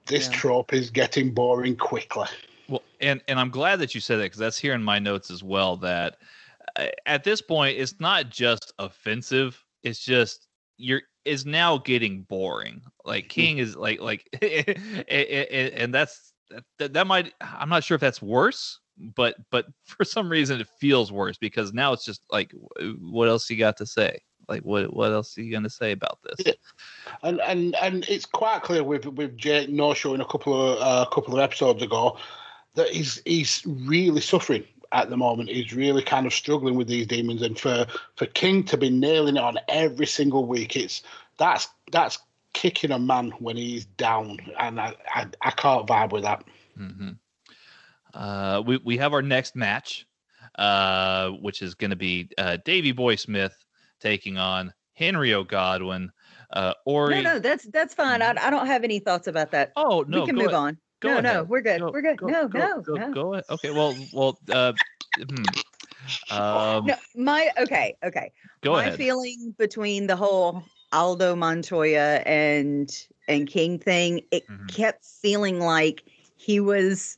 [0.05, 0.35] this yeah.
[0.35, 2.27] trope is getting boring quickly
[2.71, 5.29] well, and and I'm glad that you said that because that's here in my notes
[5.29, 5.75] as well.
[5.77, 6.17] That
[6.77, 12.81] uh, at this point, it's not just offensive; it's just you're is now getting boring.
[13.05, 16.33] Like King is like like, and that's
[16.79, 17.33] that, that might.
[17.41, 21.73] I'm not sure if that's worse, but but for some reason it feels worse because
[21.73, 22.53] now it's just like,
[22.99, 24.21] what else you got to say?
[24.47, 26.45] Like what what else are you going to say about this?
[26.45, 26.53] Yeah.
[27.23, 30.81] And and and it's quite clear with with Jake no showing a couple of a
[30.81, 32.17] uh, couple of episodes ago
[32.75, 35.49] that he's he's really suffering at the moment.
[35.49, 39.37] He's really kind of struggling with these demons, and for for King to be nailing
[39.37, 41.03] it on every single week, it's
[41.37, 42.19] that's that's
[42.53, 46.43] kicking a man when he's down, and I I, I can't vibe with that.
[46.77, 47.11] Mm-hmm.
[48.13, 50.05] Uh, we we have our next match,
[50.57, 53.53] uh, which is going to be uh, Davy Boy Smith
[53.99, 55.43] taking on Henry O.
[55.43, 56.11] Godwinn.
[56.51, 57.21] Uh, Ori.
[57.21, 58.21] No, no, that's that's fine.
[58.21, 58.45] I, mm-hmm.
[58.45, 59.71] I don't have any thoughts about that.
[59.77, 60.55] Oh no, we can move ahead.
[60.55, 60.77] on.
[61.01, 61.23] Go no, ahead.
[61.23, 61.79] no, we're good.
[61.81, 62.17] Go, we're good.
[62.17, 63.11] Go, no, go, no, go, no.
[63.11, 63.45] Go ahead.
[63.49, 63.71] Okay.
[63.71, 64.37] Well, well.
[64.49, 64.73] Uh,
[65.17, 66.37] hmm.
[66.37, 68.31] um, no, my okay, okay.
[68.61, 68.97] Go my ahead.
[68.97, 72.95] feeling between the whole Aldo Montoya and
[73.27, 74.67] and King thing, it mm-hmm.
[74.67, 76.03] kept feeling like
[76.37, 77.17] he was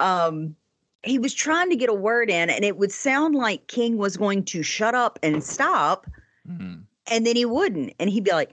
[0.00, 0.56] um
[1.04, 4.16] he was trying to get a word in, and it would sound like King was
[4.16, 6.04] going to shut up and stop,
[6.48, 6.82] Mhm.
[7.06, 8.52] and then he wouldn't, and he'd be like,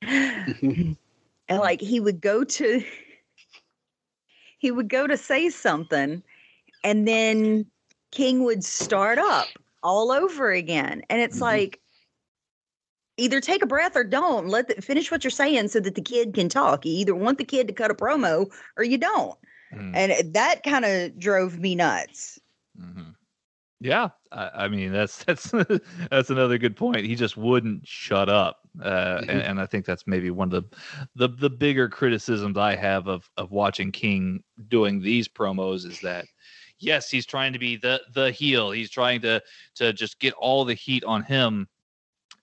[1.50, 2.82] and like he would go to,
[4.58, 6.22] he would go to say something,
[6.82, 7.66] and then
[8.10, 9.48] King would start up
[9.82, 11.42] all over again, and it's Mhm.
[11.42, 11.80] like.
[13.16, 14.48] Either take a breath or don't.
[14.48, 16.86] Let the, finish what you're saying so that the kid can talk.
[16.86, 19.36] You either want the kid to cut a promo or you don't
[19.74, 19.94] Mhm.
[19.94, 22.40] and that kind of drove me nuts.
[22.80, 23.14] Mhm.
[23.80, 25.52] Yeah, I, I mean that's that's
[26.10, 27.04] that's another good point.
[27.04, 30.76] He just wouldn't shut up, uh, and, and I think that's maybe one of the
[31.16, 36.26] the the bigger criticisms I have of of watching King doing these promos is that
[36.78, 38.70] yes, he's trying to be the the heel.
[38.70, 39.42] He's trying to
[39.76, 41.68] to just get all the heat on him,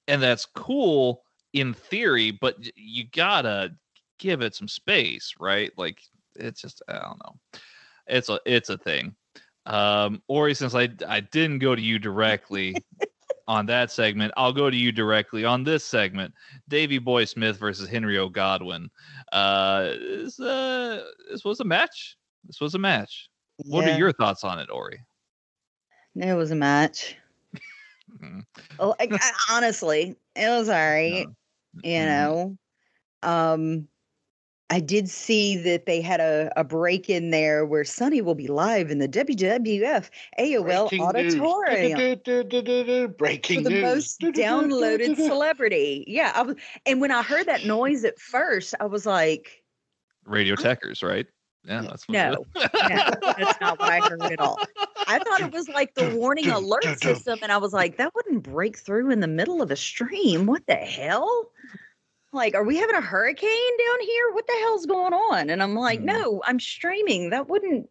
[0.07, 3.75] and that's cool in theory, but you gotta
[4.19, 5.71] give it some space, right?
[5.77, 6.01] Like
[6.35, 7.61] it's just I don't know.
[8.07, 9.15] It's a it's a thing.
[9.65, 12.75] Um, Ori, since I I didn't go to you directly
[13.47, 16.33] on that segment, I'll go to you directly on this segment.
[16.67, 18.29] Davy Boy Smith versus Henry O.
[18.29, 18.89] Godwinn.
[19.31, 22.17] Uh, this, uh, this was a match.
[22.45, 23.29] This was a match.
[23.65, 24.99] What are your thoughts on it, Ori?
[26.15, 27.15] It was a match.
[28.21, 28.43] Mhm.
[28.79, 29.13] Oh, like,
[29.49, 31.27] honestly, it was all right.
[31.83, 32.05] You Mhm.
[32.07, 32.57] know,
[33.21, 33.87] um,
[34.69, 38.47] I did see that they had a, a break in there where Sunny will be
[38.47, 41.39] live in the WWF AOL Breaking news.
[41.39, 41.97] auditorium.
[41.97, 43.07] Du-du-du-du-du-du.
[43.07, 43.83] Breaking for the news.
[43.83, 46.03] most downloaded celebrity.
[46.07, 49.63] Yeah, I was, and when I heard that noise at first, I was like,
[50.25, 51.25] Radio Techers, right?
[51.63, 52.63] Yeah, that's No, no,
[53.37, 54.57] that's not what I heard at all.
[55.07, 58.43] I thought it was like the warning alert system, and I was like, that wouldn't
[58.43, 60.45] break through in the middle of a stream.
[60.45, 61.49] What the hell?
[62.37, 64.31] Like, are we having a hurricane down here?
[64.31, 65.49] What the hell's going on?
[65.49, 66.05] And I'm like, Mhm.
[66.05, 67.31] no, I'm streaming.
[67.31, 67.89] That wouldn't.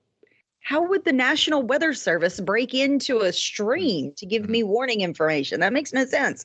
[0.61, 5.61] How would the National Weather Service break into a stream to give me warning information?
[5.61, 6.44] That makes no sense.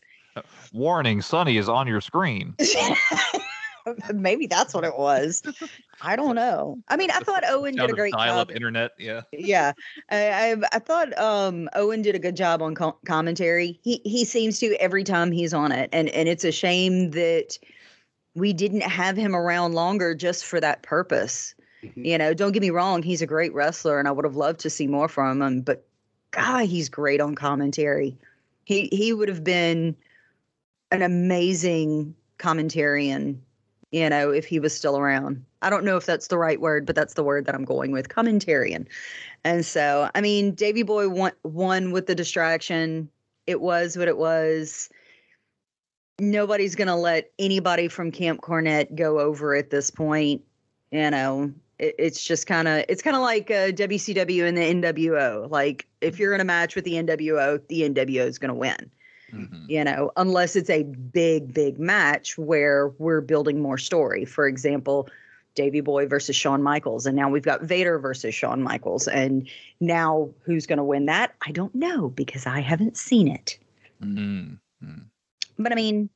[0.73, 2.55] Warning, Sunny is on your screen.
[4.13, 5.41] Maybe that's what it was.
[6.01, 6.77] I don't know.
[6.87, 8.55] I mean, I thought Owen did a great dial-up job.
[8.55, 8.91] internet.
[8.99, 9.21] Yeah.
[9.31, 9.73] yeah
[10.09, 13.79] I, I I thought um Owen did a good job on co- commentary.
[13.83, 17.57] He he seems to every time he's on it, and and it's a shame that
[18.35, 21.53] we didn't have him around longer just for that purpose.
[21.83, 22.05] Mhm.
[22.05, 24.59] You know, don't get me wrong, he's a great wrestler, and I would have loved
[24.61, 25.61] to see more from him.
[25.61, 25.85] But
[26.31, 28.17] God, he's great on commentary.
[28.65, 29.95] He he would have been
[30.91, 33.37] an amazing commentarian.
[33.91, 35.43] You know, if he was still around.
[35.61, 37.91] I don't know if that's the right word, but that's the word that I'm going
[37.91, 38.07] with.
[38.07, 38.87] Commentarian.
[39.43, 43.09] And so, I mean, Davy Boy won, won with the distraction.
[43.47, 44.89] It was what it was.
[46.21, 50.43] Nobody's going to let anybody from Camp Cornette go over at this point.
[50.91, 54.61] You know, it, it's just kind of it's kind of like uh, WCW and the
[54.61, 55.49] NWO.
[55.49, 58.91] Like if you're in a match with the NWO, the NWO is going to win
[59.33, 59.63] Mhm.
[59.69, 64.25] you know, unless it's a big, big match where we're building more story.
[64.25, 65.07] For example,
[65.55, 70.29] Davy Boy versus Shawn Michaels, and now we've got Vader versus Shawn Michaels, and now
[70.43, 71.33] who's going to win that?
[71.47, 73.57] I don't know because I haven't seen it.
[74.03, 74.59] Mhm.
[75.57, 76.09] But I mean,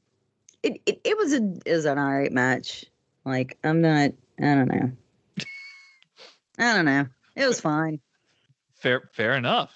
[0.64, 2.86] it it, it was a is an all right match.
[3.26, 4.92] Like I'm not, I don't know,
[6.60, 7.08] I don't know.
[7.36, 8.00] It was fine.
[8.76, 9.74] Fair, fair enough.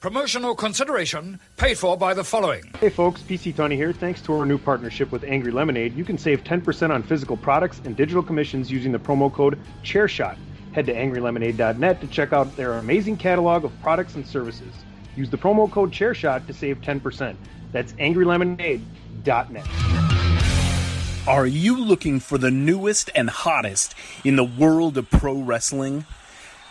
[0.00, 2.62] Promotional consideration paid for by the following.
[2.78, 3.92] Hey folks, PC Tony here.
[3.92, 7.80] Thanks to our new partnership with Angry Lemonade, you can save 10% on physical products
[7.86, 10.36] and digital commissions using the promo code ChairShot.
[10.72, 14.74] Head to angrylemonade.net to check out their amazing catalog of products and services.
[15.16, 17.34] Use the promo code ChairShot to save 10%.
[17.74, 19.66] That's angrylemonade.net.
[21.26, 26.06] Are you looking for the newest and hottest in the world of pro wrestling?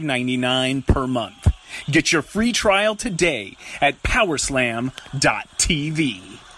[0.00, 1.48] $5.99 per month.
[1.90, 4.92] Get your free trial today at powerslam.tv.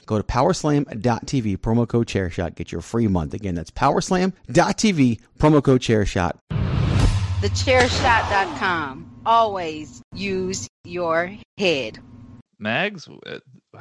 [0.07, 3.33] Go to powerslam.tv, promo code chairshot, get your free month.
[3.35, 6.33] Again, that's powerslam.tv, promo code chairshot.
[7.41, 9.21] Thechairshot.com.
[9.27, 11.99] Always use your head.
[12.59, 13.39] Mags, uh,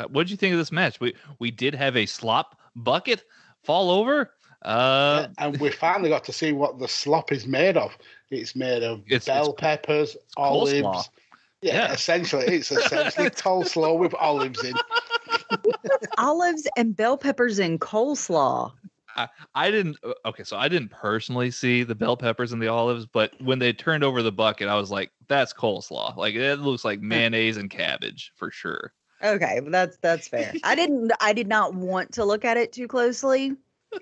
[0.10, 0.99] what did you think of this match?
[0.99, 3.24] We we did have a slop bucket
[3.64, 4.32] fall over.
[4.64, 7.91] Uh, and we finally got to see what the slop is made of.
[8.32, 10.84] It's made of It's- bell it's peppers, coleslaw.
[10.84, 11.09] olives.
[11.61, 11.93] Yeah, Yeah.
[11.93, 14.74] essentially, it's essentially coleslaw with olives in.
[16.18, 18.72] Olives and bell peppers and coleslaw.
[19.16, 22.68] I, I didn't uh, okay so i didn't personally see the bell peppers and the
[22.68, 26.55] olives but when they turned over the bucket i was like that's coleslaw like it
[26.61, 28.91] looks like mayonnaise and cabbage for sure
[29.24, 30.51] Okay, that's that's fair.
[30.66, 33.53] I didn't I did not want to look at it too closely.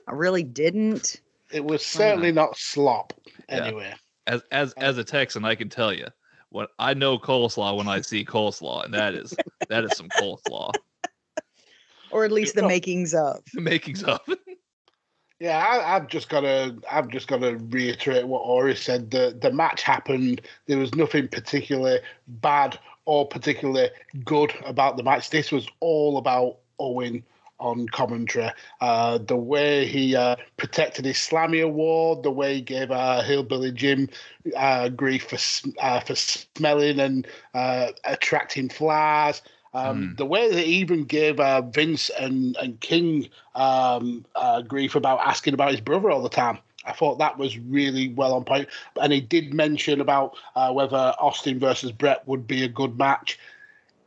[0.07, 1.21] I really didn't.
[1.51, 3.13] It was certainly uh, not slop
[3.49, 3.95] Yeah.
[4.27, 6.07] as as as a texan i can tell you
[6.49, 9.33] what i know coleslaw when i see coleslaw and that is
[9.67, 10.71] that is some coleslaw
[12.11, 13.41] Or at least the makings of.
[13.53, 14.19] the makings of
[15.39, 16.75] Yeah, I, I've just got to.
[16.91, 19.09] I've just got to reiterate what Ori said.
[19.09, 20.41] The the match happened.
[20.67, 23.89] There was nothing particularly bad or particularly
[24.23, 25.31] good about the match.
[25.31, 27.23] This was all about Owen
[27.61, 28.49] on commentary.
[28.81, 33.71] Uh, the way he uh, protected his Slammy award, the way he gave uh, Hillbilly
[33.71, 34.09] Jim
[34.57, 35.37] uh, grief for
[35.79, 39.41] uh, for smelling and uh, attracting flies.
[39.73, 44.95] Um, The way that he even gave uh, Vince and, and King um, uh, grief
[44.95, 46.59] about asking about his brother all the time.
[46.83, 48.67] I thought that was really well on point.
[49.01, 53.39] And he did mention about uh, whether Austin versus Brett would be a good match.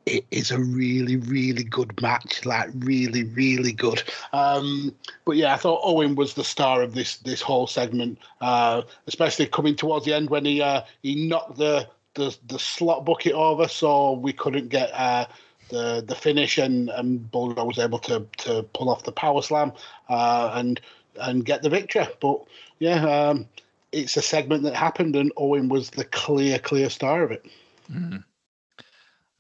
[0.07, 4.03] It is a really, really good match, like really, really good.
[4.33, 4.95] Um,
[5.25, 9.47] but yeah, I thought Owen was the star of this this whole segment, uh, especially
[9.47, 13.67] coming towards the end when he uh, he knocked the, the the slot bucket over,
[13.67, 15.27] so we couldn't get uh,
[15.71, 19.73] the the finish, and and Bulldog was able to to pull off the power slam
[20.11, 20.81] uh, and
[21.21, 22.07] and get the victory.
[22.21, 22.45] But
[22.79, 23.47] yeah, um,
[23.93, 27.47] it's a segment that happened, and Owen was the clear, clear star of it.
[27.91, 28.25] Mhm.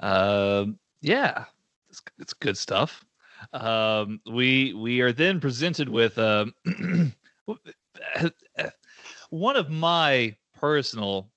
[0.05, 1.46] Um, yeah,
[1.88, 3.05] it's, it's good stuff.
[3.55, 6.52] Um, we we are then presented with um,
[9.30, 11.30] one of my personal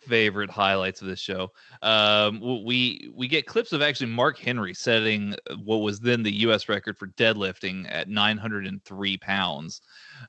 [0.00, 1.50] favorite highlights of this show.
[1.80, 5.34] Um, we we get clips of actually Mark Henry setting
[5.64, 6.68] what was then the U.S.
[6.68, 9.80] record for deadlifting at 903 pounds,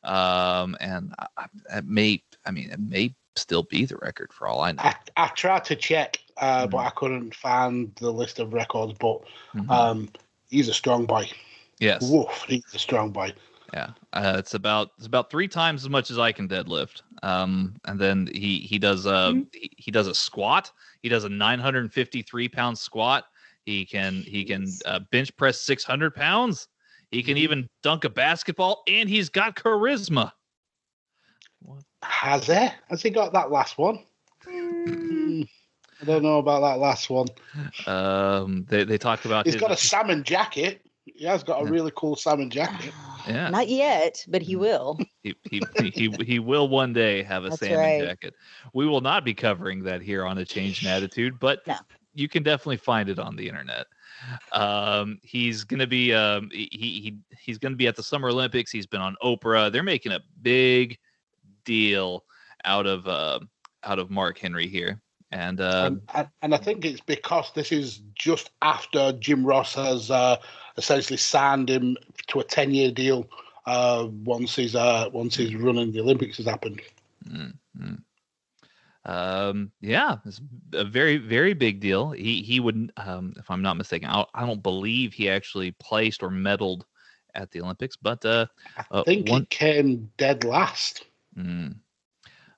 [0.06, 4.62] um, and I, I, may I mean it may still be the record for all
[4.62, 4.84] I know.
[4.84, 8.94] I, I tried to check, uh, but I couldn't find the list of records.
[9.00, 9.22] But
[9.56, 9.70] Mhm.
[9.70, 10.10] um,
[10.50, 11.30] he's a strong boy.
[11.80, 12.10] Yes.
[12.10, 13.34] Woof, he's a strong boy.
[13.74, 17.02] Yeah, uh, it's about it's about three times as much as I can deadlift.
[17.22, 20.72] Um, and then he he does uh he, he does a squat.
[21.02, 23.26] He does a 953 pound squat.
[23.66, 26.70] He can he can uh, bench press 600 pounds.
[27.12, 30.32] He can even dunk a basketball, and he's got charisma.
[32.04, 32.68] Has he?
[32.90, 34.00] Has he got that last one?
[34.46, 35.42] Hmm,
[36.02, 37.28] I don't know about that last one.
[37.86, 40.82] Um, they they talked about He's his, got a salmon jacket.
[41.06, 42.94] Yeah, He has got a really cool salmon jacket.
[43.28, 43.50] yeah.
[43.50, 45.00] Not yet, but he will.
[45.24, 48.02] He, he, he, he, he will one day have a That's salmon right.
[48.02, 48.34] jacket.
[48.74, 51.64] We will not be covering that here on a change in attitude, but
[52.14, 53.88] you can definitely find it on the internet.
[54.52, 58.72] Um, he's gonna be um, he, he he's gonna be at the Summer Olympics.
[58.72, 59.72] He's been on Oprah.
[59.72, 60.98] They're making a big
[61.68, 62.24] deal
[62.66, 63.40] out of uh,
[63.84, 65.00] out of Mark Henry here,
[65.32, 70.10] and uh, and, and, I think it's because this is just after Jim Ross has
[70.10, 70.38] uh,
[70.78, 71.98] essentially signed him
[72.28, 73.30] to a ten-year deal.
[73.68, 76.82] Uh, once his uh, once his run in the Olympics has happened.
[77.30, 78.02] Mm, mm.
[79.04, 80.42] Um, yeah, it's
[80.74, 82.12] a very, very big deal.
[82.12, 86.24] He he would, um, if I'm not mistaken, I, I don't believe he actually placed
[86.24, 86.84] or medaled
[87.36, 88.48] at the Olympics, but uh,
[88.78, 91.06] I uh, think one, he came dead last.
[91.38, 91.76] Mm,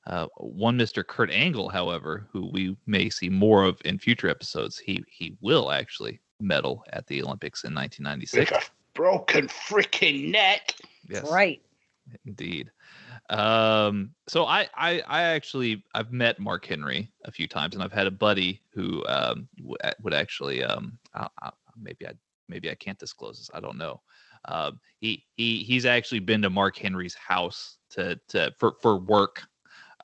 [0.07, 1.05] uh, one Mr.
[1.05, 5.71] Kurt Angle, however, who we may see more of in future episodes, he he will
[5.71, 8.51] actually medal at the Olympics in 1996.
[8.51, 10.73] With a broken freaking neck.
[11.07, 11.29] Yes.
[11.29, 11.61] Right.
[12.25, 12.71] Indeed.
[13.29, 17.93] Um, so I, I, I actually, I've met Mark Henry a few times, and I've
[17.93, 22.13] had a buddy who um, w- a- would actually, um, I, I, maybe I,
[22.47, 23.51] maybe I can't disclose this.
[23.53, 24.01] I don't know.
[24.45, 29.43] Um, he, he, he's actually been to Mark Henry's house to, to for, for work.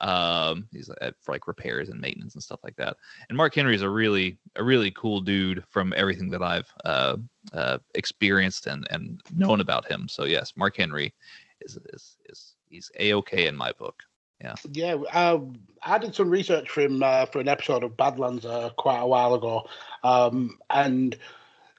[0.00, 2.96] Um, he's at, for like repairs and maintenance and stuff like that.
[3.28, 7.16] And Mark Henry is a really, a really cool dude from everything that I've uh,
[7.54, 10.06] uh, experienced and and known about him.
[10.08, 11.14] So yes, Mark Henry
[11.62, 14.02] is is is he's a okay in my book.
[14.40, 14.54] Yeah.
[14.70, 18.70] Yeah, um, I did some research for him uh, for an episode of Badlands uh,
[18.76, 19.66] quite a while ago,
[20.04, 21.16] um, and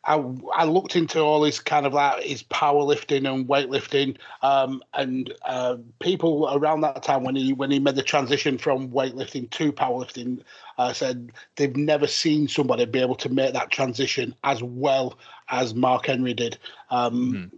[0.07, 5.33] I, I looked into all his kind of like his powerlifting and weightlifting, um, and
[5.45, 9.73] uh, people around that time when he when he made the transition from weightlifting to
[9.73, 10.39] powerlifting,
[10.77, 15.17] uh, said they've never seen somebody be able to make that transition as well
[15.49, 16.57] as Mark Henry did.
[16.89, 17.51] Um,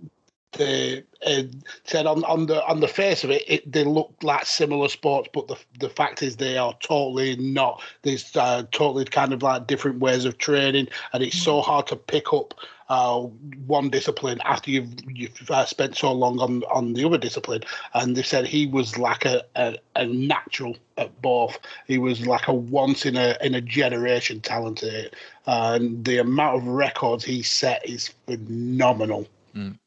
[0.53, 1.43] they uh,
[1.83, 5.29] said on, on the on the face of it, it, they look like similar sports,
[5.33, 7.81] but the the fact is they are totally not.
[8.01, 11.95] There's uh, totally kind of like different ways of training, and it's so hard to
[11.95, 12.53] pick up
[12.89, 13.19] uh,
[13.67, 17.61] one discipline after you've you've uh, spent so long on on the other discipline.
[17.93, 21.59] And they said he was like a, a, a natural at both.
[21.85, 25.13] He was like a once in a in a generation talent at
[25.45, 29.27] and the amount of records he set is phenomenal.
[29.55, 29.77] Mm.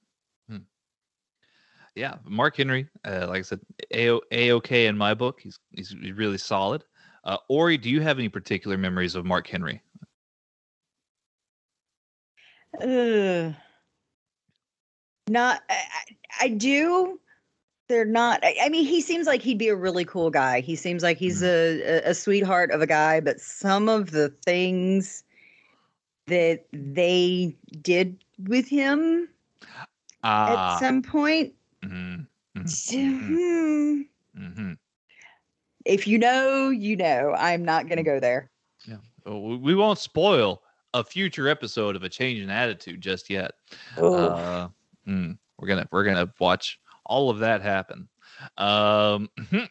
[1.95, 5.41] Yeah, Mark Henry, uh, like I said, a okay in my book.
[5.41, 6.85] He's he's really solid.
[7.25, 9.83] Uh, Ori, do you have any particular memories of Mark Henry?
[12.81, 13.55] Ugh.
[15.29, 15.83] Not, I,
[16.41, 17.21] I do.
[17.89, 18.41] They're not.
[18.43, 20.61] I, I mean, he seems like he'd be a really cool guy.
[20.61, 24.31] He seems like he's a, a, a sweetheart of a guy, but some of the
[24.45, 25.23] things
[26.27, 29.29] that they did with him
[30.25, 31.53] Ah, at some point,
[31.85, 32.27] mhm,
[32.57, 34.79] mhm, hmm, mhm.
[35.85, 37.35] if you know, you know.
[37.37, 38.51] I'm not going to go there.
[38.87, 40.63] Yeah, we- won't spoil
[40.95, 43.53] a future episode of a change in attitude just yet.
[43.97, 44.69] Uh,
[45.07, 48.09] mm, we're gonna we're gonna watch all of that happen.
[48.59, 49.31] Um,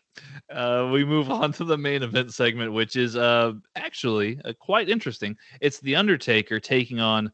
[0.50, 4.90] uh, we move on to the main event segment, which is uh actually uh, quite
[4.90, 5.38] interesting.
[5.60, 7.32] It's the Undertaker taking on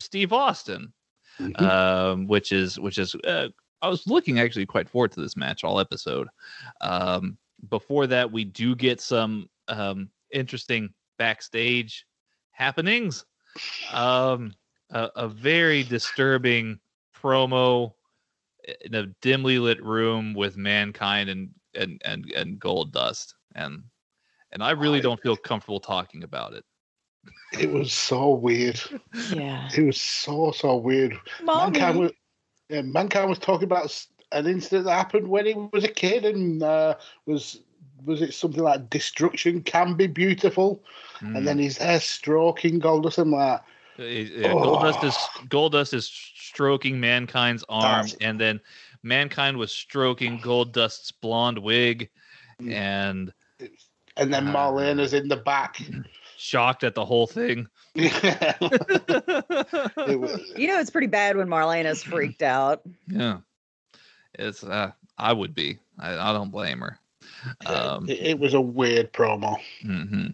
[0.00, 0.92] Steve Austin,
[1.56, 3.48] um, which is which is uh,
[3.82, 6.28] I was looking actually quite forward to this match all episode.
[6.80, 7.36] Um,
[7.68, 12.06] before that, we do get some um, interesting backstage
[12.52, 13.24] happenings.
[13.92, 14.54] Um,
[14.90, 16.78] a, a very disturbing
[17.14, 17.92] promo
[18.84, 23.82] in a dimly lit room with mankind and and and, and gold dust and
[24.52, 26.64] and I really don't feel comfortable talking about it.
[27.58, 28.80] It was so weird.
[29.34, 29.68] Yeah.
[29.76, 31.18] It was so so weird.
[31.42, 32.12] Mankind was,
[32.68, 36.62] yeah, Mankind was talking about an incident that happened when he was a kid, and
[36.62, 36.96] uh,
[37.26, 37.60] was
[38.04, 40.82] was it something like destruction can be beautiful,
[41.20, 41.36] Mm.
[41.38, 43.60] and then he's there stroking Goldust and like,
[43.98, 45.16] Uh, yeah, Goldust is
[45.48, 48.60] Goldust is stroking mankind's arm, That's- and then
[49.02, 52.10] mankind was stroking Goldust's blonde wig,
[52.60, 52.72] Mm.
[52.72, 53.32] and
[54.18, 55.80] and then Marlena's in the back.
[56.36, 57.66] shocked at the whole thing.
[57.96, 58.60] It
[60.20, 62.82] was, You know, it's pretty bad when Marlena's freaked out.
[63.08, 63.38] Yeah,
[64.34, 65.78] it's uh, I would be.
[65.98, 66.98] I, I don't blame her.
[67.66, 69.56] Um, it, it was a weird promo.
[69.82, 70.28] hmm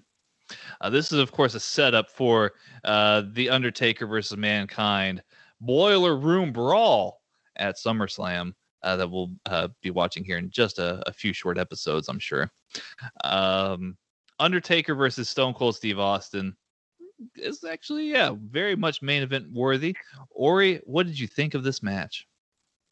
[0.80, 2.52] Uh, this is, of course, a setup for
[2.84, 5.22] uh, the Undertaker versus Mankind
[5.60, 7.20] Boiler Room Brawl
[7.56, 11.58] at SummerSlam uh, that we'll uh, be watching here in just a, a few short
[11.58, 12.50] episodes, I'm sure.
[13.24, 13.96] Um,
[14.42, 16.56] Undertaker versus Stone Cold Steve Austin
[17.36, 19.94] is actually, yeah, very much main event worthy.
[20.30, 22.26] Ori, what did you think of this match?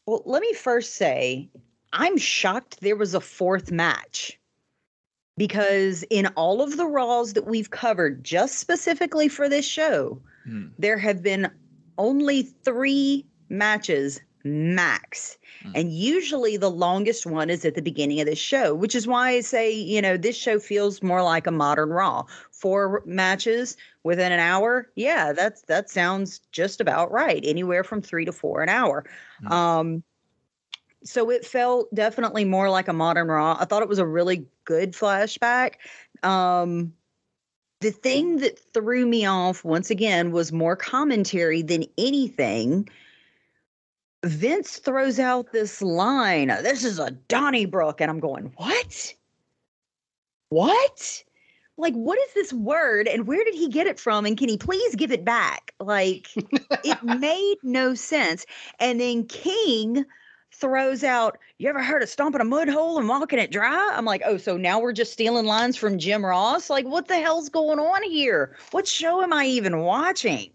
[0.07, 1.51] Well, let me first say,
[1.93, 4.39] I'm shocked there was a fourth match
[5.37, 10.69] because in all of the Raws that we've covered, just specifically for this show, Hmm.
[10.79, 11.51] there have been
[11.99, 15.37] only three matches max.
[15.75, 19.31] And usually the longest one is at the beginning of the show, which is why
[19.31, 22.25] I say, you know, this show feels more like a modern Raw.
[22.51, 24.91] Four matches within an hour.
[24.97, 27.43] Yeah, that's that sounds just about right.
[27.45, 29.05] Anywhere from three to four an hour.
[29.53, 30.03] Um
[31.03, 33.57] so it felt definitely more like a modern Raw.
[33.59, 35.75] I thought it was a really good flashback.
[36.23, 36.95] Um
[37.81, 42.89] the thing that threw me off once again was more commentary than anything.
[44.25, 48.01] Vince throws out this line, this is a Donnybrook.
[48.01, 49.15] And I'm going, what?
[50.51, 51.25] What?
[51.79, 54.27] Like, what is this word and where did he get it from?
[54.27, 55.73] And can he please give it back?
[55.81, 56.29] Like,
[56.85, 58.45] it made no sense.
[58.79, 60.05] And then King
[60.53, 63.93] throws out, You ever heard of stomping a mud hole and walking it dry?
[63.95, 66.69] I'm like, Oh, so now we're just stealing lines from Jim Ross?
[66.69, 68.57] Like, what the hell's going on here?
[68.73, 70.51] What show am I even watching?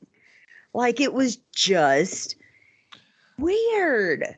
[0.76, 2.36] Like, it was just
[3.38, 4.38] weird.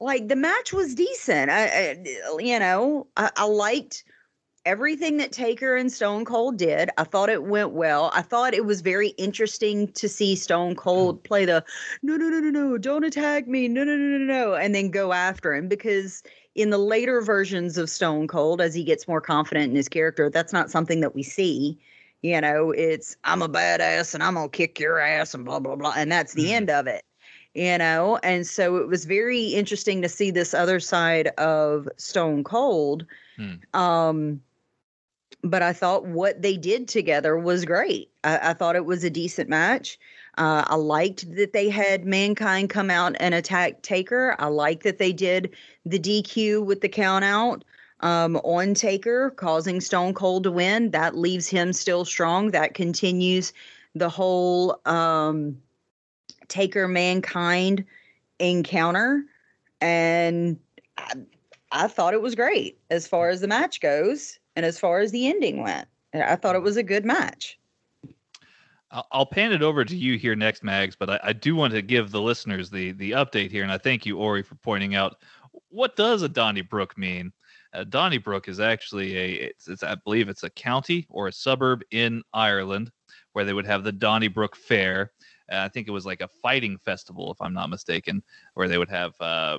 [0.00, 1.50] Like, the match was decent.
[1.50, 2.04] I, I
[2.40, 4.04] you know, I, I liked
[4.64, 6.90] everything that Taker and Stone Cold did.
[6.98, 8.10] I thought it went well.
[8.14, 11.28] I thought it was very interesting to see Stone Cold mm-hmm.
[11.28, 11.64] play the
[12.02, 14.90] no, no, no, no, no, don't attack me, no, no, no, no, no, and then
[14.90, 16.22] go after him because
[16.54, 20.30] in the later versions of Stone Cold, as he gets more confident in his character,
[20.30, 21.78] that's not something that we see.
[22.22, 25.76] You know, it's I'm a badass and I'm gonna kick your ass and blah blah
[25.76, 26.54] blah, and that's the mm-hmm.
[26.54, 27.02] end of it.
[27.54, 32.44] You know, and so it was very interesting to see this other side of Stone
[32.44, 33.04] Cold.
[33.36, 33.78] Hmm.
[33.78, 34.40] Um,
[35.44, 38.10] but I thought what they did together was great.
[38.24, 39.98] I, I thought it was a decent match.
[40.38, 44.34] Uh, I liked that they had Mankind come out and attack Taker.
[44.38, 47.64] I like that they did the DQ with the count out
[48.00, 50.90] um, on Taker, causing Stone Cold to win.
[50.90, 52.50] That leaves him still strong.
[52.52, 53.52] That continues
[53.94, 55.58] the whole um,
[56.52, 57.82] Taker Mankind
[58.38, 59.24] encounter.
[59.80, 60.58] And
[60.98, 61.12] I,
[61.72, 65.10] I thought it was great as far as the match goes and as far as
[65.10, 65.88] the ending went.
[66.14, 67.58] I thought it was a good match.
[69.10, 71.80] I'll, pan it over to you here next, Mags, but I, I do want to
[71.80, 75.16] give the listeners the the update here, and I thank you, Ori, for pointing out
[75.70, 77.32] what does a Donnybrook mean.
[77.72, 81.82] Uh, Donnybrook is actually a it's, it's I believe it's a county or a suburb
[81.90, 82.92] in Ireland
[83.32, 85.12] where they would have the Donnybrook Fair.
[85.50, 88.22] Uh, I think it was like a fighting festival, if I'm not mistaken,
[88.54, 89.58] where they would have uh,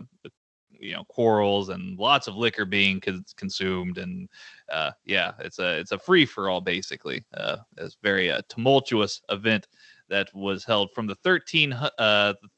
[0.80, 4.30] you know quarrels and lots of liquor being cons- consumed and
[4.72, 9.22] uh, yeah it's a it's a free for all basically uh, it's very uh, tumultuous
[9.30, 9.68] event
[10.10, 11.90] that was held from the 13 uh,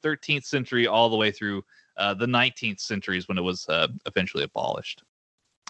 [0.02, 1.62] the 13th century all the way through
[1.96, 5.02] uh, the 19th centuries when it was uh, eventually abolished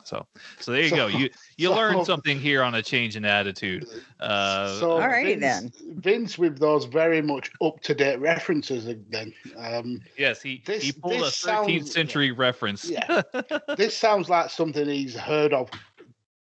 [0.07, 0.25] so,
[0.61, 1.07] so there you So- go.
[1.09, 3.87] You you so- learned something here on a change in attitude.
[4.21, 6.01] Uh, so Alrighty Vince, then.
[6.01, 9.33] Vince with those very much up to date references then.
[9.57, 12.89] Um, yes, he This- he pulled a this 13th sounds- century reference.
[12.89, 13.23] Yeah.
[13.77, 15.69] this sounds like something he's heard of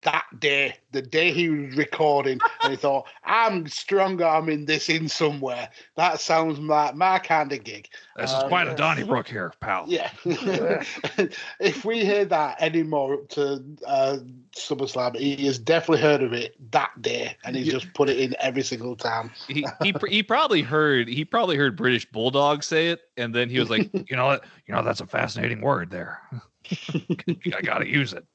[0.05, 5.09] that day, the day he was recording, and he thought, I'm strong arming this in
[5.09, 5.69] somewhere.
[5.97, 7.89] That sounds like my kind of gig.
[8.15, 9.85] This is Um, quite a Donnybrook here, pal.
[9.89, 10.09] Yeah.
[11.59, 14.17] if we hear that anymore up to uh,
[14.55, 18.35] SummerSlam, he has definitely heard of it that day, and he's just put it in
[18.39, 19.31] every single time.
[19.47, 23.59] he he he probably heard he probably heard British Bulldog say it, and then he
[23.59, 24.45] was like, You know what?
[24.67, 26.21] You know that's a fascinating word there.
[26.71, 28.25] I gotta use it.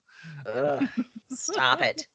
[1.31, 2.09] Stop it.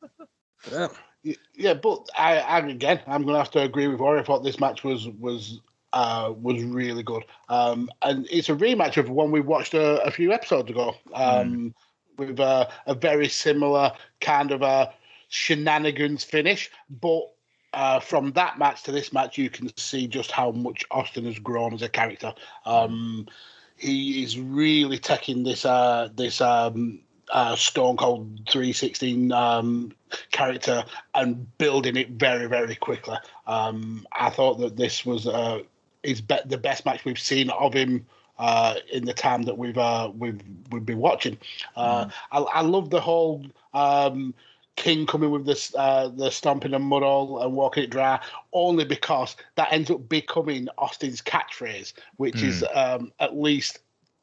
[1.55, 4.19] Yeah, but I, I again, I'm going to have to agree with Ori.
[4.19, 5.59] I thought this match was was
[5.93, 10.11] uh, was really good, um, and it's a rematch of one we watched a, a
[10.11, 11.73] few episodes ago, um,
[12.17, 13.91] with uh, a very similar
[14.21, 14.93] kind of a
[15.29, 17.31] shenanigans finish, but.
[17.73, 21.37] Uh, from that match to this match, you can see just how much Austin has
[21.39, 22.33] grown as a character.
[22.65, 23.27] Um,
[23.75, 27.01] he is really taking this uh, this um,
[27.31, 29.91] uh, Stone Cold 316 um,
[30.31, 33.17] character and building it very, very quickly.
[33.47, 35.61] Um, I thought that this was uh,
[36.03, 38.05] is be- the best match we've seen of him
[38.37, 41.37] uh, in the time that we've uh, we've we've been watching.
[41.75, 43.45] Uh, I, I love the whole.
[43.73, 44.33] Um,
[44.75, 48.19] King coming with this, uh, the stomping and mud all and walking it dry,
[48.51, 53.79] only because that ends up becoming Austin's catchphrase, which is um, at least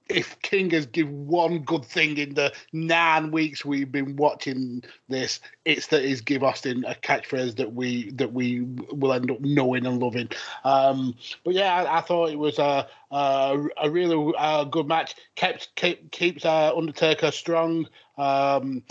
[0.08, 5.40] if King has given one good thing in the nine weeks we've been watching this,
[5.64, 9.86] it's that he's give Austin a catchphrase that we that we will end up knowing
[9.86, 10.28] and loving.
[10.64, 15.14] Um, but yeah, I, I thought it was a a, a really uh, good match.
[15.36, 17.86] Kept keep, keeps uh, Undertaker strong.
[18.18, 18.82] Um,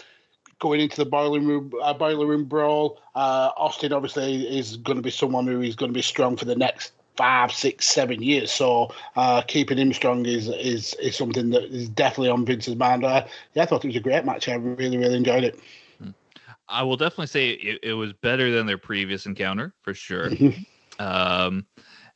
[0.59, 3.01] going into the boiler room uh, boiler room brawl.
[3.16, 6.45] Uh, Austin obviously is going to be someone who is going to be strong for
[6.45, 8.51] the next five, six, seven years.
[8.51, 13.05] So uh, keeping him strong is is is something that is definitely on Vince's mind.
[13.05, 14.49] Uh, yeah, I thought it was a great match.
[14.49, 15.59] I really really enjoyed it.
[16.67, 20.32] I will definitely say it, it was better than their previous encounter for sure.
[20.99, 21.67] um,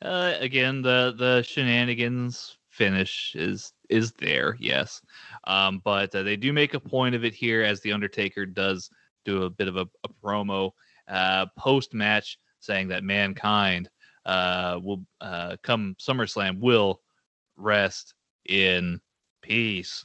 [0.02, 5.00] uh, again, the the shenanigans finish is is there, yes,
[5.44, 8.90] um, but uh, they do make a point of it here as the Undertaker does
[9.24, 10.72] do a bit of a, a promo
[11.06, 13.88] uh, post match saying that mankind
[14.26, 17.00] uh, will uh, come SummerSlam will
[17.56, 18.14] rest
[18.44, 19.00] in
[19.40, 20.04] peace.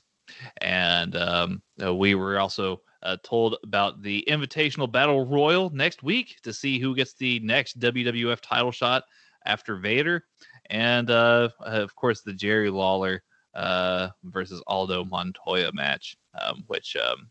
[0.61, 6.37] And um, uh, we were also uh, told about the Invitational Battle Royal next week
[6.43, 9.03] to see who gets the next WWF title shot
[9.45, 10.23] after Vader.
[10.69, 13.23] And uh, of course, the Jerry Lawler
[13.55, 17.29] uh, versus Aldo Montoya match, um, which um,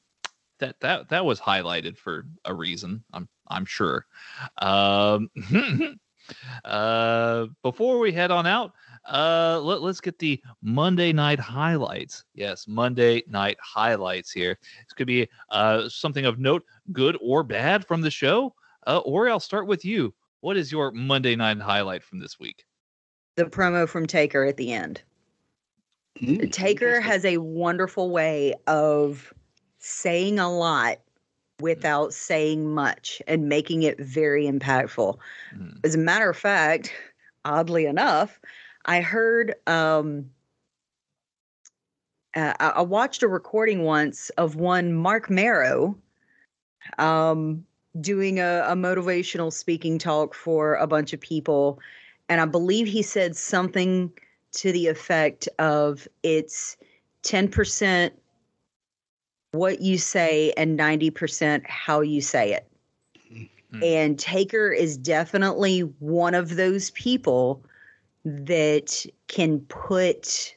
[0.59, 3.03] that that that was highlighted for a reason.
[3.12, 4.05] I'm I'm sure.
[4.59, 5.30] Um,
[6.64, 8.72] uh, before we head on out,
[9.10, 12.24] uh, let, let's get the Monday night highlights.
[12.34, 14.58] Yes, Monday night highlights here.
[14.86, 18.54] This could be uh, something of note, good or bad from the show.
[18.86, 20.14] Uh, or I'll start with you.
[20.40, 22.64] What is your Monday night highlight from this week?
[23.36, 25.02] The promo from Taker at the end.
[26.50, 29.32] Taker has a wonderful way of
[29.78, 30.98] saying a lot
[31.61, 35.18] without saying much and making it very impactful.
[35.84, 36.92] As a matter of fact,
[37.44, 38.40] oddly enough,
[38.84, 40.30] I heard um
[42.36, 45.96] uh, I, I watched a recording once of one Marc Mero
[46.98, 47.64] um
[48.00, 51.80] doing a, a motivational speaking talk for a bunch of people.
[52.28, 54.12] And I believe he said something
[54.52, 56.76] to the effect of it's
[57.24, 58.12] 10%
[59.53, 62.66] what you say and 90% how you say it.
[63.72, 63.82] Mm-hmm.
[63.82, 67.62] And Taker is definitely one of those people
[68.24, 70.55] that can put,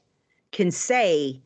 [0.52, 1.40] can say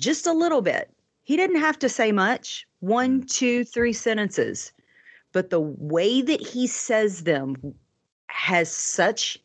[0.00, 0.90] just a little bit.
[1.22, 3.26] He didn't have to say much one, mm-hmm.
[3.26, 4.72] two, three sentences.
[5.32, 7.56] But the way that he says them
[8.26, 9.38] has such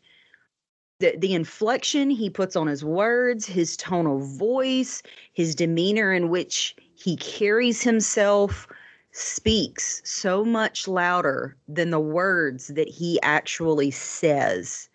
[1.00, 6.30] the, the inflection he puts on his words, his tone of voice, his demeanor in
[6.30, 8.68] which he carries himself
[9.12, 14.90] speaks so much louder than the words that he actually says.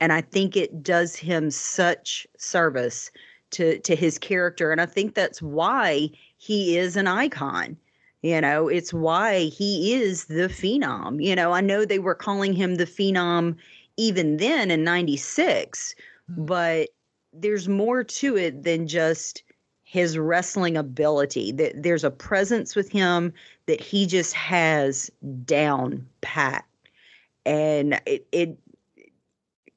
[0.00, 3.10] And I think it does him such service
[3.52, 4.72] to to his character.
[4.72, 7.76] And I think that's why he is an icon.
[8.22, 11.22] You know, it's why he is the phenom.
[11.22, 13.56] You know, I know they were calling him the phenom
[13.96, 15.94] even then in 96,
[16.26, 16.44] hmm.
[16.44, 16.90] but
[17.32, 19.42] there's more to it than just
[19.82, 21.52] his wrestling ability.
[21.52, 23.32] That there's a presence with him
[23.66, 25.10] that he just has
[25.44, 26.64] down pat.
[27.44, 28.58] And it, it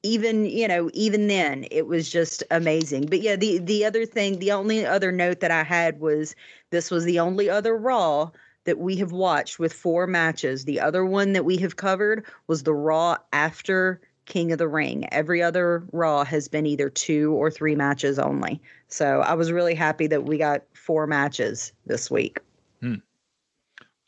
[0.02, 4.38] even you know even then it was just amazing but yeah the the other thing
[4.38, 6.34] the only other note that i had was
[6.70, 8.30] this was the only other raw
[8.64, 12.62] that we have watched with four matches the other one that we have covered was
[12.62, 14.00] the raw after
[14.30, 15.06] king of the ring.
[15.12, 18.62] Every other raw has been either two or three matches only.
[18.88, 22.38] So i was really happy that we got four matches this week.
[22.80, 22.94] Hmm.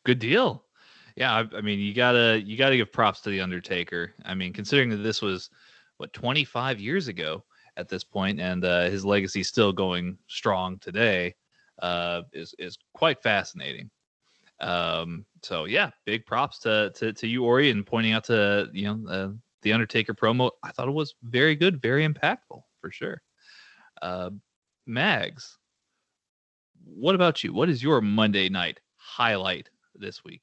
[0.04, 0.64] good deal.
[1.16, 4.14] Yeah I, I mean you gotta you gotta give props to the undertaker.
[4.24, 5.50] I mean considering that this was
[5.98, 7.44] what 25 years ago
[7.76, 11.34] at this point, and uh, his legacy still going strong today
[11.80, 13.90] uh, is is quite fascinating.
[14.60, 18.84] Um, so yeah, big props to to, to you, Ori, and pointing out to you
[18.84, 19.28] know uh,
[19.62, 20.50] the Undertaker promo.
[20.62, 23.22] I thought it was very good, very impactful for sure.
[24.00, 24.30] Uh,
[24.86, 25.58] Mags,
[26.84, 27.52] what about you?
[27.52, 30.42] What is your Monday night highlight this week?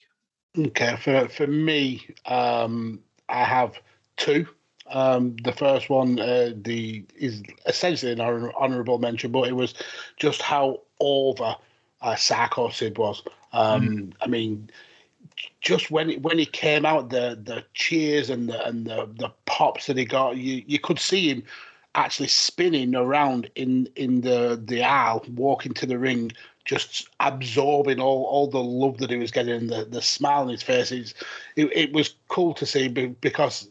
[0.58, 3.80] Okay, for for me, um, I have
[4.18, 4.48] two.
[4.92, 9.76] Um, the first one, uh, the is essentially an honourable mention, but it was
[10.18, 11.56] just how over
[12.02, 13.22] uh, Psycho Sid was.
[13.54, 14.14] Um, mm.
[14.22, 14.70] I mean,
[15.62, 19.32] just when it, when he came out, the the cheers and the and the, the
[19.46, 21.44] pops that he got, you you could see him
[21.96, 26.32] actually spinning around in in the the aisle, walking to the ring,
[26.66, 30.64] just absorbing all, all the love that he was getting, the the smile on his
[30.64, 30.92] face.
[30.92, 31.14] It,
[31.56, 33.70] it was cool to see because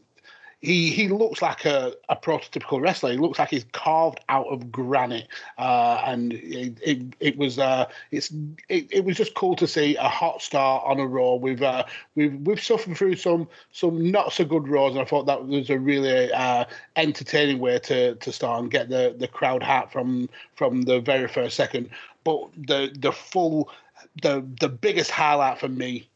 [0.61, 3.13] he he looks like a, a prototypical wrestler.
[3.13, 7.87] He looks like he's carved out of granite, uh, and it, it, it was uh,
[8.11, 8.33] it's
[8.69, 11.35] it, it was just cool to see a hot star on a Raw.
[11.35, 11.85] We've uh,
[12.17, 15.71] we've we've suffered through some some not so good Raws, and I thought that was
[15.71, 16.65] a really uh,
[16.97, 21.29] entertaining way to to start and get the the crowd hat from from the very
[21.29, 21.89] first second.
[22.25, 23.71] But the the full
[24.23, 26.09] the the biggest highlight for me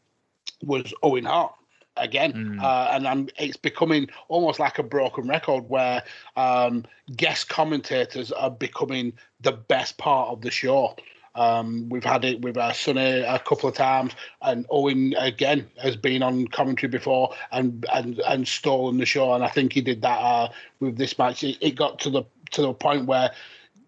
[0.61, 1.53] was Owen Hart
[1.97, 2.63] again, mm.
[2.63, 6.03] uh, and I'm, it's becoming almost like a broken record where
[6.35, 6.85] um,
[7.15, 10.95] guest commentators are becoming the best part of the show.
[11.35, 14.13] Um, we've had it with uh, Sunny a couple of times,
[14.43, 19.33] and Owen again has been on commentary before and and and stolen the show.
[19.33, 21.43] And I think he did that uh, with this match.
[21.43, 23.31] It, it got to the to the point where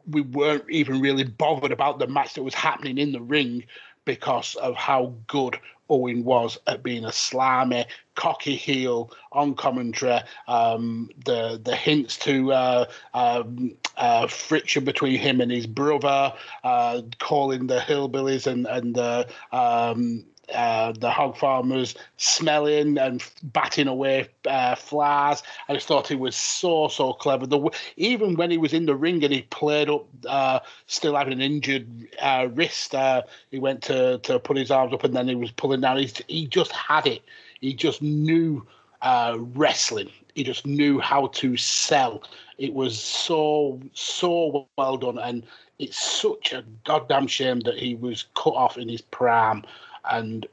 [0.09, 3.63] we weren't even really bothered about the match that was happening in the ring
[4.05, 7.85] because of how good Owen was at being a slimy,
[8.15, 10.19] cocky heel on commentary.
[10.47, 16.33] Um, the the hints to uh, um, uh, friction between him and his brother,
[16.63, 23.87] uh, calling the hillbillies and and the um, uh, the hog farmers smelling and batting
[23.87, 25.43] away uh, flies.
[25.67, 27.45] I just thought he was so so clever.
[27.45, 31.33] The, even when he was in the ring and he played up, uh, still having
[31.33, 31.87] an injured
[32.21, 35.51] uh, wrist, uh, he went to to put his arms up and then he was
[35.51, 35.97] pulling down.
[35.97, 37.21] He he just had it.
[37.61, 38.65] He just knew
[39.01, 40.09] uh, wrestling.
[40.35, 42.23] He just knew how to sell.
[42.57, 45.43] It was so so well done, and
[45.79, 49.63] it's such a goddamn shame that he was cut off in his prime
[50.09, 50.45] and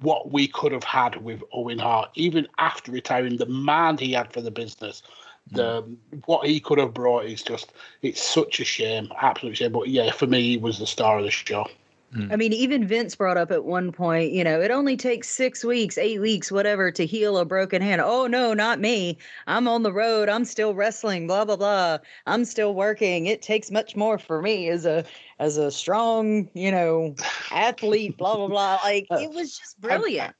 [0.00, 4.32] what we could have had with Owen Hart, even after retiring, the man he had
[4.32, 5.02] for the business,
[5.50, 5.96] the mm.
[6.26, 9.72] what he could have brought is just it's such a shame, absolute shame.
[9.72, 11.66] But yeah, for me, he was the star of the show.
[12.14, 12.32] Mm.
[12.32, 15.64] I mean, even Vince brought up at one point, you know, it only takes six
[15.64, 18.00] weeks, eight weeks, whatever, to heal a broken hand.
[18.00, 19.18] Oh, no, not me.
[19.48, 20.28] I'm on the road.
[20.28, 21.98] I'm still wrestling, blah, blah, blah.
[22.26, 23.26] I'm still working.
[23.26, 25.04] It takes much more for me as a
[25.40, 27.16] as a strong, you know,
[27.50, 28.78] athlete, blah, blah, blah.
[28.84, 30.34] Like uh, it was just brilliant.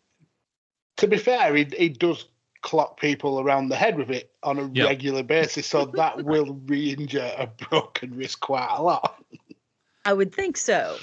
[0.99, 2.29] To be fair, he, he does
[2.63, 4.89] clock people around the head with it on a Yep.
[4.89, 9.23] regular basis, so that will re-injure a broken wrist quite a lot.
[10.05, 10.97] I would think so.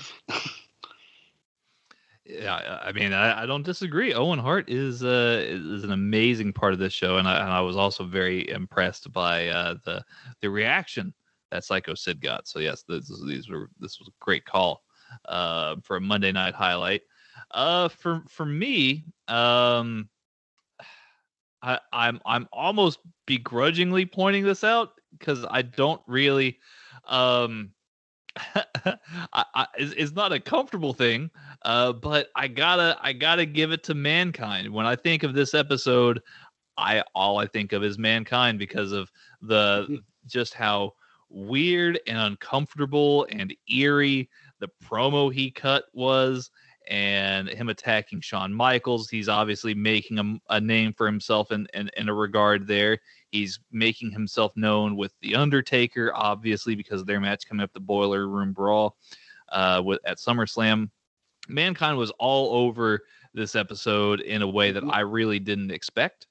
[2.31, 4.13] Yeah, I mean, I, I don't disagree.
[4.13, 7.59] Owen Hart is uh, is an amazing part of this show, and I, and I
[7.59, 10.03] was also very impressed by uh, the
[10.39, 11.13] the reaction
[11.51, 12.47] that Psycho Sid got.
[12.47, 14.83] So yes, this, these were this was a great call
[15.25, 17.01] uh, for a Monday night highlight.
[17.51, 20.07] Uh, for for me, um,
[21.61, 26.59] I, I'm I'm almost begrudgingly pointing this out because I don't really
[27.07, 27.71] um
[29.35, 31.29] I, I, it's, not a comfortable thing,
[31.63, 34.69] uh, but I gotta I gotta give it to mankind.
[34.69, 36.21] When I think of this episode,
[36.77, 39.11] I all I think of is mankind because of
[39.41, 40.93] the just how
[41.29, 44.29] weird and uncomfortable and eerie
[44.59, 46.51] the promo he cut was
[46.87, 49.09] and him attacking Shawn Michaels.
[49.09, 52.99] He's obviously making a, a name for himself in, in, in a regard there.
[53.31, 57.79] He's making himself known with The Undertaker, obviously, because of their match coming up, the
[57.79, 58.97] Boiler Room Brawl
[59.49, 60.89] uh, with, at SummerSlam.
[61.47, 63.01] Mankind was all over
[63.33, 66.27] this episode in a way that I really didn't expect.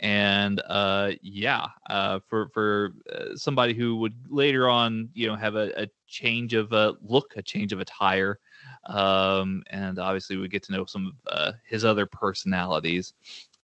[0.00, 5.54] And uh, yeah, uh, for for uh, somebody who would later on, you know, have
[5.54, 8.40] a, a change of uh, look, a change of attire,
[8.86, 13.14] um, and obviously we get to know some of uh, his other personalities.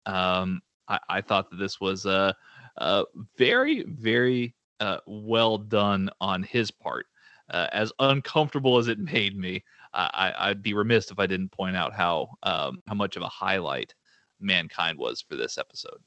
[0.05, 2.35] Um, I, I thought that this was uh,
[2.79, 3.05] uh,
[3.37, 7.07] very, very uh, well done on his part.
[7.51, 9.65] Uh, as uncomfortable as it made me,
[9.95, 13.29] I, I'd be remiss if I didn't point out how um, how much of a
[13.29, 13.95] highlight
[14.41, 15.99] mankind was for this episode.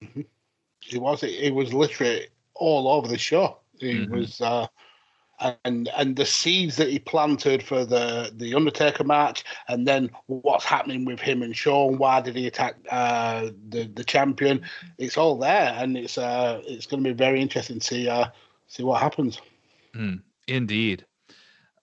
[0.90, 3.58] It was it was literally all over the show.
[3.80, 4.10] It Mhm.
[4.10, 4.66] was uh
[5.64, 10.64] and and the seeds that he planted for the the Undertaker match, and then what's
[10.64, 11.98] happening with him and Sean?
[11.98, 14.62] Why did he attack uh, the the champion?
[14.98, 18.26] It's all there, and it's uh it's going to be very interesting to see uh
[18.68, 19.40] see what happens.
[19.94, 21.04] Mm, indeed.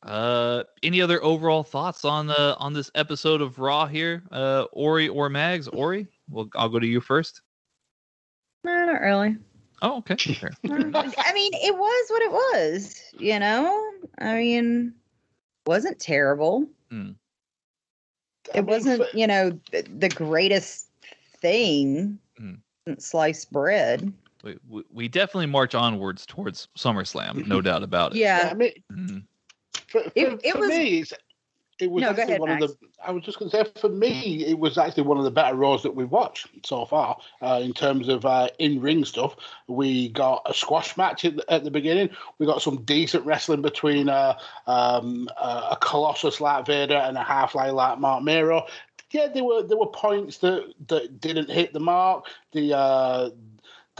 [0.01, 5.09] Uh, any other overall thoughts on the on this episode of Raw here, uh, Ori
[5.09, 5.67] or Mags?
[5.67, 7.41] Ori, well, I'll go to you first.
[8.63, 9.35] No, not really.
[9.81, 10.15] Oh, okay.
[10.33, 10.51] Fair.
[10.65, 13.91] I mean, it was what it was, you know?
[14.19, 14.93] I mean,
[15.65, 16.67] wasn't terrible.
[16.91, 17.11] Hmm.
[18.55, 20.87] It wasn't, you know, the, the greatest
[21.37, 22.17] thing.
[22.37, 22.53] Hmm.
[22.97, 24.11] Sliced bread.
[24.43, 28.17] we, we- we definitely march onwards towards SummerSlam, no doubt about it.
[28.17, 28.49] Yeah.
[28.51, 29.23] I mean, Mhm.
[29.87, 31.13] for, for, It- it for was- me, it's,
[31.79, 32.63] it was No, actually ahead, one Max.
[32.65, 32.87] of the.
[33.05, 35.55] I was just going to say, for me, it was actually one of the better
[35.55, 39.35] Raws that we've watched so far uh, in terms of uh, in-ring stuff.
[39.67, 42.09] We got a squash match at the, at the beginning.
[42.37, 47.23] We got some decent wrestling between uh, um, uh, a Colossus like Vader and a
[47.23, 48.65] Half-Life like Marc Mero.
[49.11, 52.25] Yeah, there were there were points that that didn't hit the mark.
[52.51, 53.29] The uh,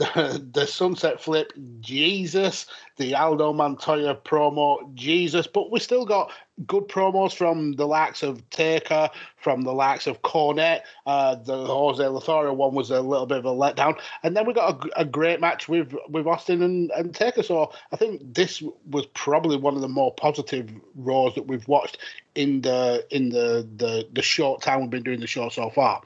[0.00, 2.64] the, the sunset flip, Jesus,
[2.96, 6.32] the Aldo Montoya promo, Jesus, but we still got
[6.66, 10.82] good promos from the likes of Taker, from the likes of Cornette.
[11.06, 14.52] Uh, the Jose Lothario one was a little bit of a letdown, and then we
[14.52, 17.42] got a great match with with Austin and, and Taker.
[17.42, 21.98] So I think this was probably one of the more positive Raws that we've watched
[22.34, 26.02] in the in the the, the short time we've been doing the show so far.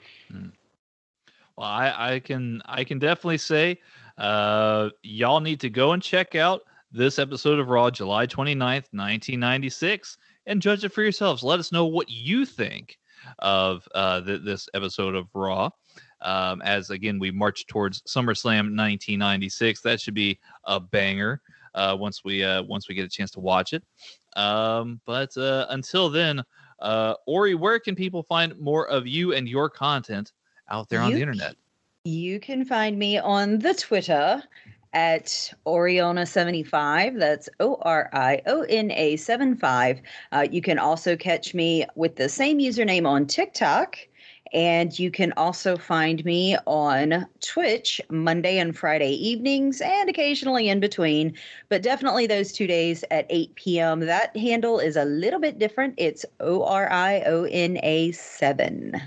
[1.56, 3.80] Well, I, I can I can definitely say
[4.18, 10.16] uh, y'all need to go and check out this episode of Raw, July 29th, 1996,
[10.46, 11.42] and judge it for yourselves.
[11.42, 12.98] Let us know what you think
[13.38, 15.70] of uh, th- this episode of Raw.
[16.20, 19.82] Um, as again, we march towards SummerSlam 1996.
[19.82, 21.40] That should be a banger
[21.74, 23.82] uh, once we uh, once we get a chance to watch it.
[24.36, 26.42] Um, but uh, until then,
[26.80, 30.32] uh, Ori, where can people find more of you and your content
[30.70, 31.56] out there on You the internet?
[32.04, 34.42] You can find me on the Twitter
[34.94, 37.18] at Oriona75.
[37.18, 40.00] That's O R I O N A 75.
[40.32, 43.98] Uh, you can also catch me with the same username on TikTok.
[44.52, 50.78] And you can also find me on Twitch Monday and Friday evenings and occasionally in
[50.78, 51.34] between,
[51.68, 54.00] but definitely those two days at 8 p.m.
[54.00, 55.94] That handle is a little bit different.
[55.96, 59.00] It's O R I O N A 7.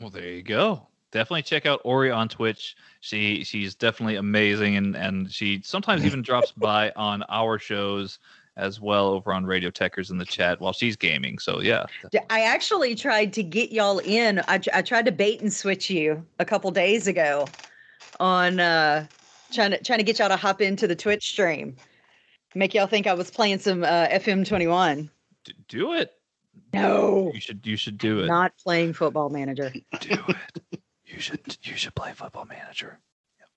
[0.00, 0.88] Well, there you go.
[1.10, 2.74] Definitely check out Ori on Twitch.
[3.02, 8.20] She she's definitely amazing, and and she sometimes even drops by on our shows
[8.56, 11.40] as well over on Radio Techers in the chat while she's gaming.
[11.40, 11.86] So yeah,
[12.30, 14.38] I actually tried to get y'all in.
[14.46, 17.48] I, I tried to bait and switch you a couple days ago
[18.20, 19.06] on uh
[19.52, 21.74] trying to trying to get y'all to hop into the Twitch stream.
[22.54, 25.10] Make y'all think I was playing some uh, FM 21.
[25.44, 26.12] D- do it.
[26.72, 27.32] No.
[27.34, 28.26] You should you should do it.
[28.26, 29.72] Not playing football manager.
[30.00, 30.71] do it.
[31.12, 32.98] You should you should play Football Manager.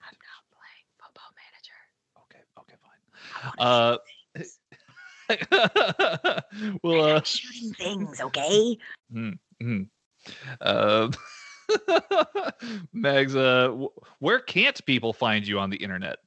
[0.01, 1.79] I'm not playing Football Manager.
[2.23, 3.01] Okay, okay, fine.
[3.57, 3.97] Uh,
[6.83, 8.77] well, uh, shooting things, okay?
[9.13, 9.87] mm, mm.
[10.59, 11.11] Uh,
[12.93, 16.17] Mags, uh, wh- where can't people find you on the internet?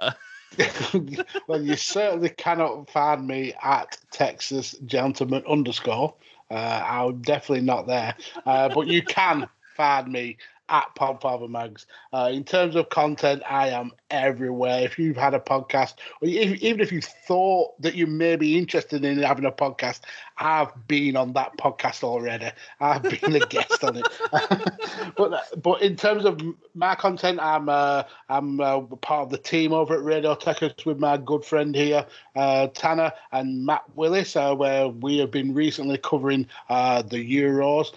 [0.00, 0.12] Uh,
[1.48, 6.14] well, you certainly cannot find me at Texas Gentleman underscore.
[6.50, 8.14] Uh, I'm definitely not there,
[8.46, 10.38] uh, but you can find me
[10.68, 11.86] at Podfather Mags.
[12.12, 14.82] Uh, in terms of content, I am everywhere.
[14.82, 18.58] If you've had a podcast, or if, even if you thought that you may be
[18.58, 20.00] interested in having a podcast,
[20.38, 22.50] I've been on that podcast already.
[22.80, 24.06] I've been a guest on it.
[25.16, 26.40] but but in terms of
[26.74, 30.98] my content, I'm uh, I'm uh, part of the team over at Radio Techers with
[30.98, 32.04] my good friend here,
[32.34, 37.92] uh, Tanner and Matt Willis, uh, where we have been recently covering uh, the Euros.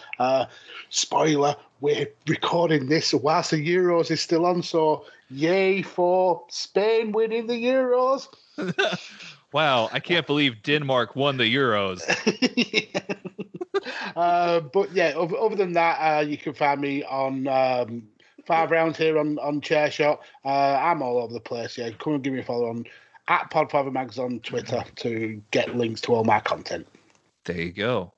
[0.89, 7.47] Spoiler: we're recording this whilst the Euros is still on, so yay for Spain winning
[7.47, 8.27] the Euros.
[9.53, 12.01] wow, I can't believe Denmark won the Euros.
[14.15, 18.03] uh, but yeah, other, other than that, uh, you can find me on um,
[18.45, 20.21] five rounds here on on Chair Shot.
[20.43, 21.77] Uh, I'm all over the place.
[21.77, 22.85] Yeah, come and give me a follow on
[23.27, 26.87] at Podfather Mags on Twitter to get links to all my content.
[27.45, 28.11] There you go.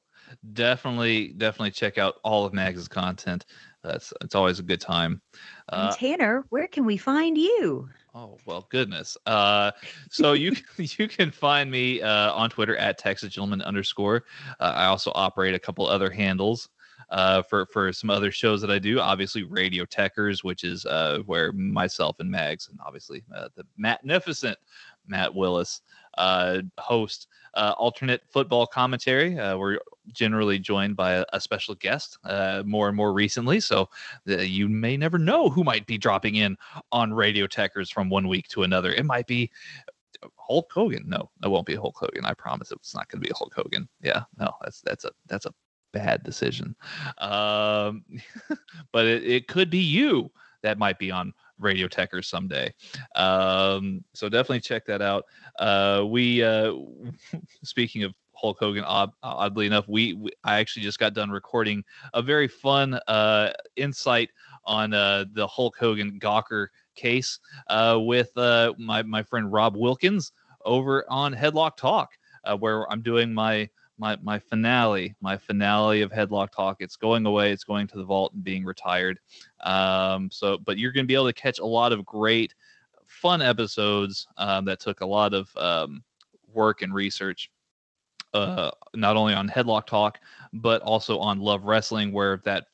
[0.53, 3.45] Definitely, definitely check out all of Mags' content.
[3.83, 5.21] That's it's always a good time.
[5.69, 7.89] Uh, Tanner, where can we find you?
[8.13, 9.17] Oh well, goodness.
[9.25, 9.71] Uh,
[10.09, 14.23] so you you can find me uh, on Twitter at Texas Gentleman underscore.
[14.59, 16.69] Uh, I also operate a couple other handles
[17.11, 18.99] uh, for for some other shows that I do.
[18.99, 24.57] Obviously, Radio Techers, which is uh, where myself and Mags, and obviously uh, the magnificent
[25.07, 25.81] Matt Willis
[26.17, 29.37] uh, host uh, alternate football commentary.
[29.37, 29.79] Uh, we're
[30.13, 33.89] generally joined by a, a special guest uh, more and more recently, so
[34.25, 36.57] you may never know who might be dropping in
[36.91, 38.93] on Radio Techers from one week to another.
[38.93, 39.51] It might be
[40.37, 41.03] Hulk Hogan.
[41.07, 42.25] No, it won't be Hulk Hogan.
[42.25, 43.87] I promise it's not going to be Hulk Hogan.
[44.01, 45.53] Yeah, no, that's that's a that's a
[45.93, 46.75] bad decision.
[47.17, 48.05] Um,
[48.91, 50.31] but it, it could be you
[50.63, 52.73] that might be on Radio Techers someday.
[53.15, 55.25] Um, so definitely check that out.
[55.59, 56.73] Uh, we uh,
[57.63, 61.83] speaking of Hulk Hogan, odd, oddly enough, we, we I actually just got done recording
[62.13, 64.29] a very fun uh, insight
[64.65, 70.31] on uh, the Hulk Hogan Gawker case uh, with uh, my my friend Rob Wilkins
[70.65, 72.09] over on Headlock Talk,
[72.43, 73.69] uh, where I'm doing my
[74.01, 76.77] my my finale, my finale of Headlock Talk.
[76.79, 77.51] It's going away.
[77.51, 79.19] It's going to the vault and being retired.
[79.61, 82.55] Um, so, but you're going to be able to catch a lot of great,
[83.05, 86.03] fun episodes um, that took a lot of um,
[86.51, 87.51] work and research.
[88.33, 90.17] Uh, not only on Headlock Talk,
[90.51, 92.65] but also on Love Wrestling, where that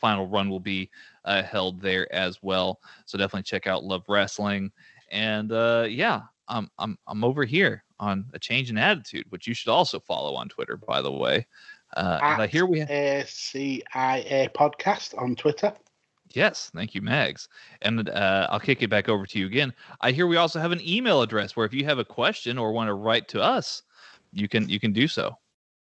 [0.00, 0.90] final run will be
[1.26, 2.80] uh, held there as well.
[3.06, 4.72] So definitely check out Love Wrestling.
[5.12, 9.54] And uh, yeah, I'm I'm I'm over here on a change in attitude, which you
[9.54, 11.46] should also follow on Twitter, by the way.
[11.96, 15.72] Uh, and I hear we have ACIA podcast on Twitter.
[16.30, 17.48] Yes, thank you, Mags.
[17.82, 19.72] And uh, I'll kick it back over to you again.
[20.00, 22.72] I hear we also have an email address where if you have a question or
[22.72, 23.82] want to write to us,
[24.32, 25.36] you can you can do so.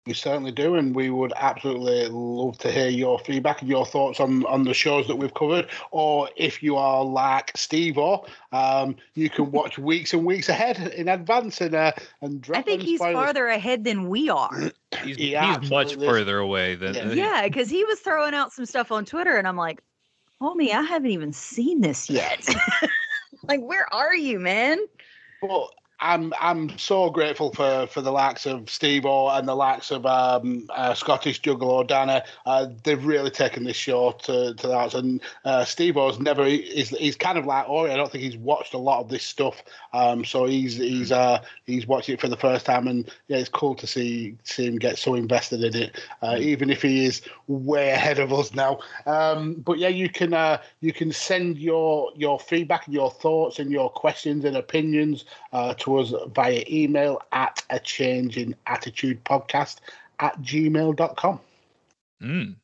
[0.08, 4.20] We certainly do, and we would absolutely love to hear your feedback and your thoughts
[4.22, 5.68] on, on the shows that we've covered.
[5.92, 10.94] Or if you are like Steve, or um, you can watch weeks and weeks ahead
[10.94, 11.92] in advance and uh,
[12.22, 13.16] and drop I think he's spoilers.
[13.16, 14.50] farther ahead than we are.
[15.04, 17.12] He's, He he's much further away than Yeah.
[17.14, 19.84] yeah, because he was throwing out some stuff on Twitter, and I'm like,
[20.42, 22.48] homie, I haven't even seen this yet.
[23.48, 24.80] like, where are you, man?
[25.42, 29.90] But I'm I'm so grateful for, for the likes of Steve O and the likes
[29.90, 32.24] of um, uh, Scottish Juggalo Dana.
[32.46, 34.94] Uh, they've really taken this show to, to that.
[34.94, 37.92] And uh, Steve O's never he's, he's kind of like Ori.
[37.92, 39.64] I don't think he's watched a lot of this stuff.
[39.94, 43.50] Um, so he's he's uh, he's watching it for the first time, and yeah, it's
[43.50, 47.22] cool to see see him get so invested in it, uh, even if he is
[47.48, 48.80] way ahead of us now.
[49.08, 53.58] Um, but yeah, you can uh, you can send your your feedback and your thoughts
[53.58, 59.24] and your questions and opinions uh, to us via email at a change in attitude
[59.24, 59.78] podcast
[60.20, 61.40] at gmail.com.
[62.22, 62.56] Mm.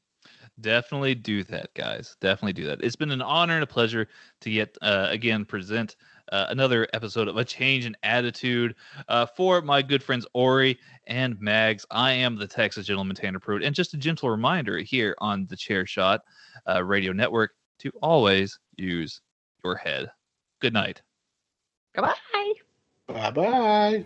[0.61, 2.15] Definitely do that, guys.
[2.21, 2.81] Definitely do that.
[2.81, 4.07] It's been an honor and a pleasure
[4.41, 5.95] to get uh, again present
[6.31, 8.75] uh, another episode of a change in attitude
[9.07, 11.85] uh, for my good friends Ori and Mags.
[11.89, 15.57] I am the Texas gentleman Tanner Pruitt, and just a gentle reminder here on the
[15.57, 16.21] Chair Shot
[16.69, 19.21] uh, Radio Network to always use
[19.63, 20.11] your head.
[20.61, 21.01] Good night.
[21.95, 22.13] Goodbye.
[23.13, 24.03] Bye bye.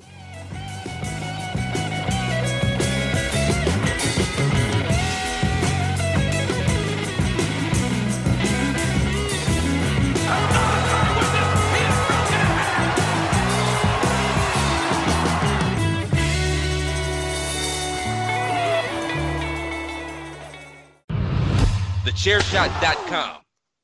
[22.04, 23.38] TheChairShot.com.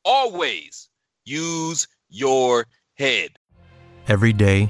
[0.03, 0.89] Always
[1.23, 2.65] use your
[2.95, 3.29] head.
[4.07, 4.69] Every day,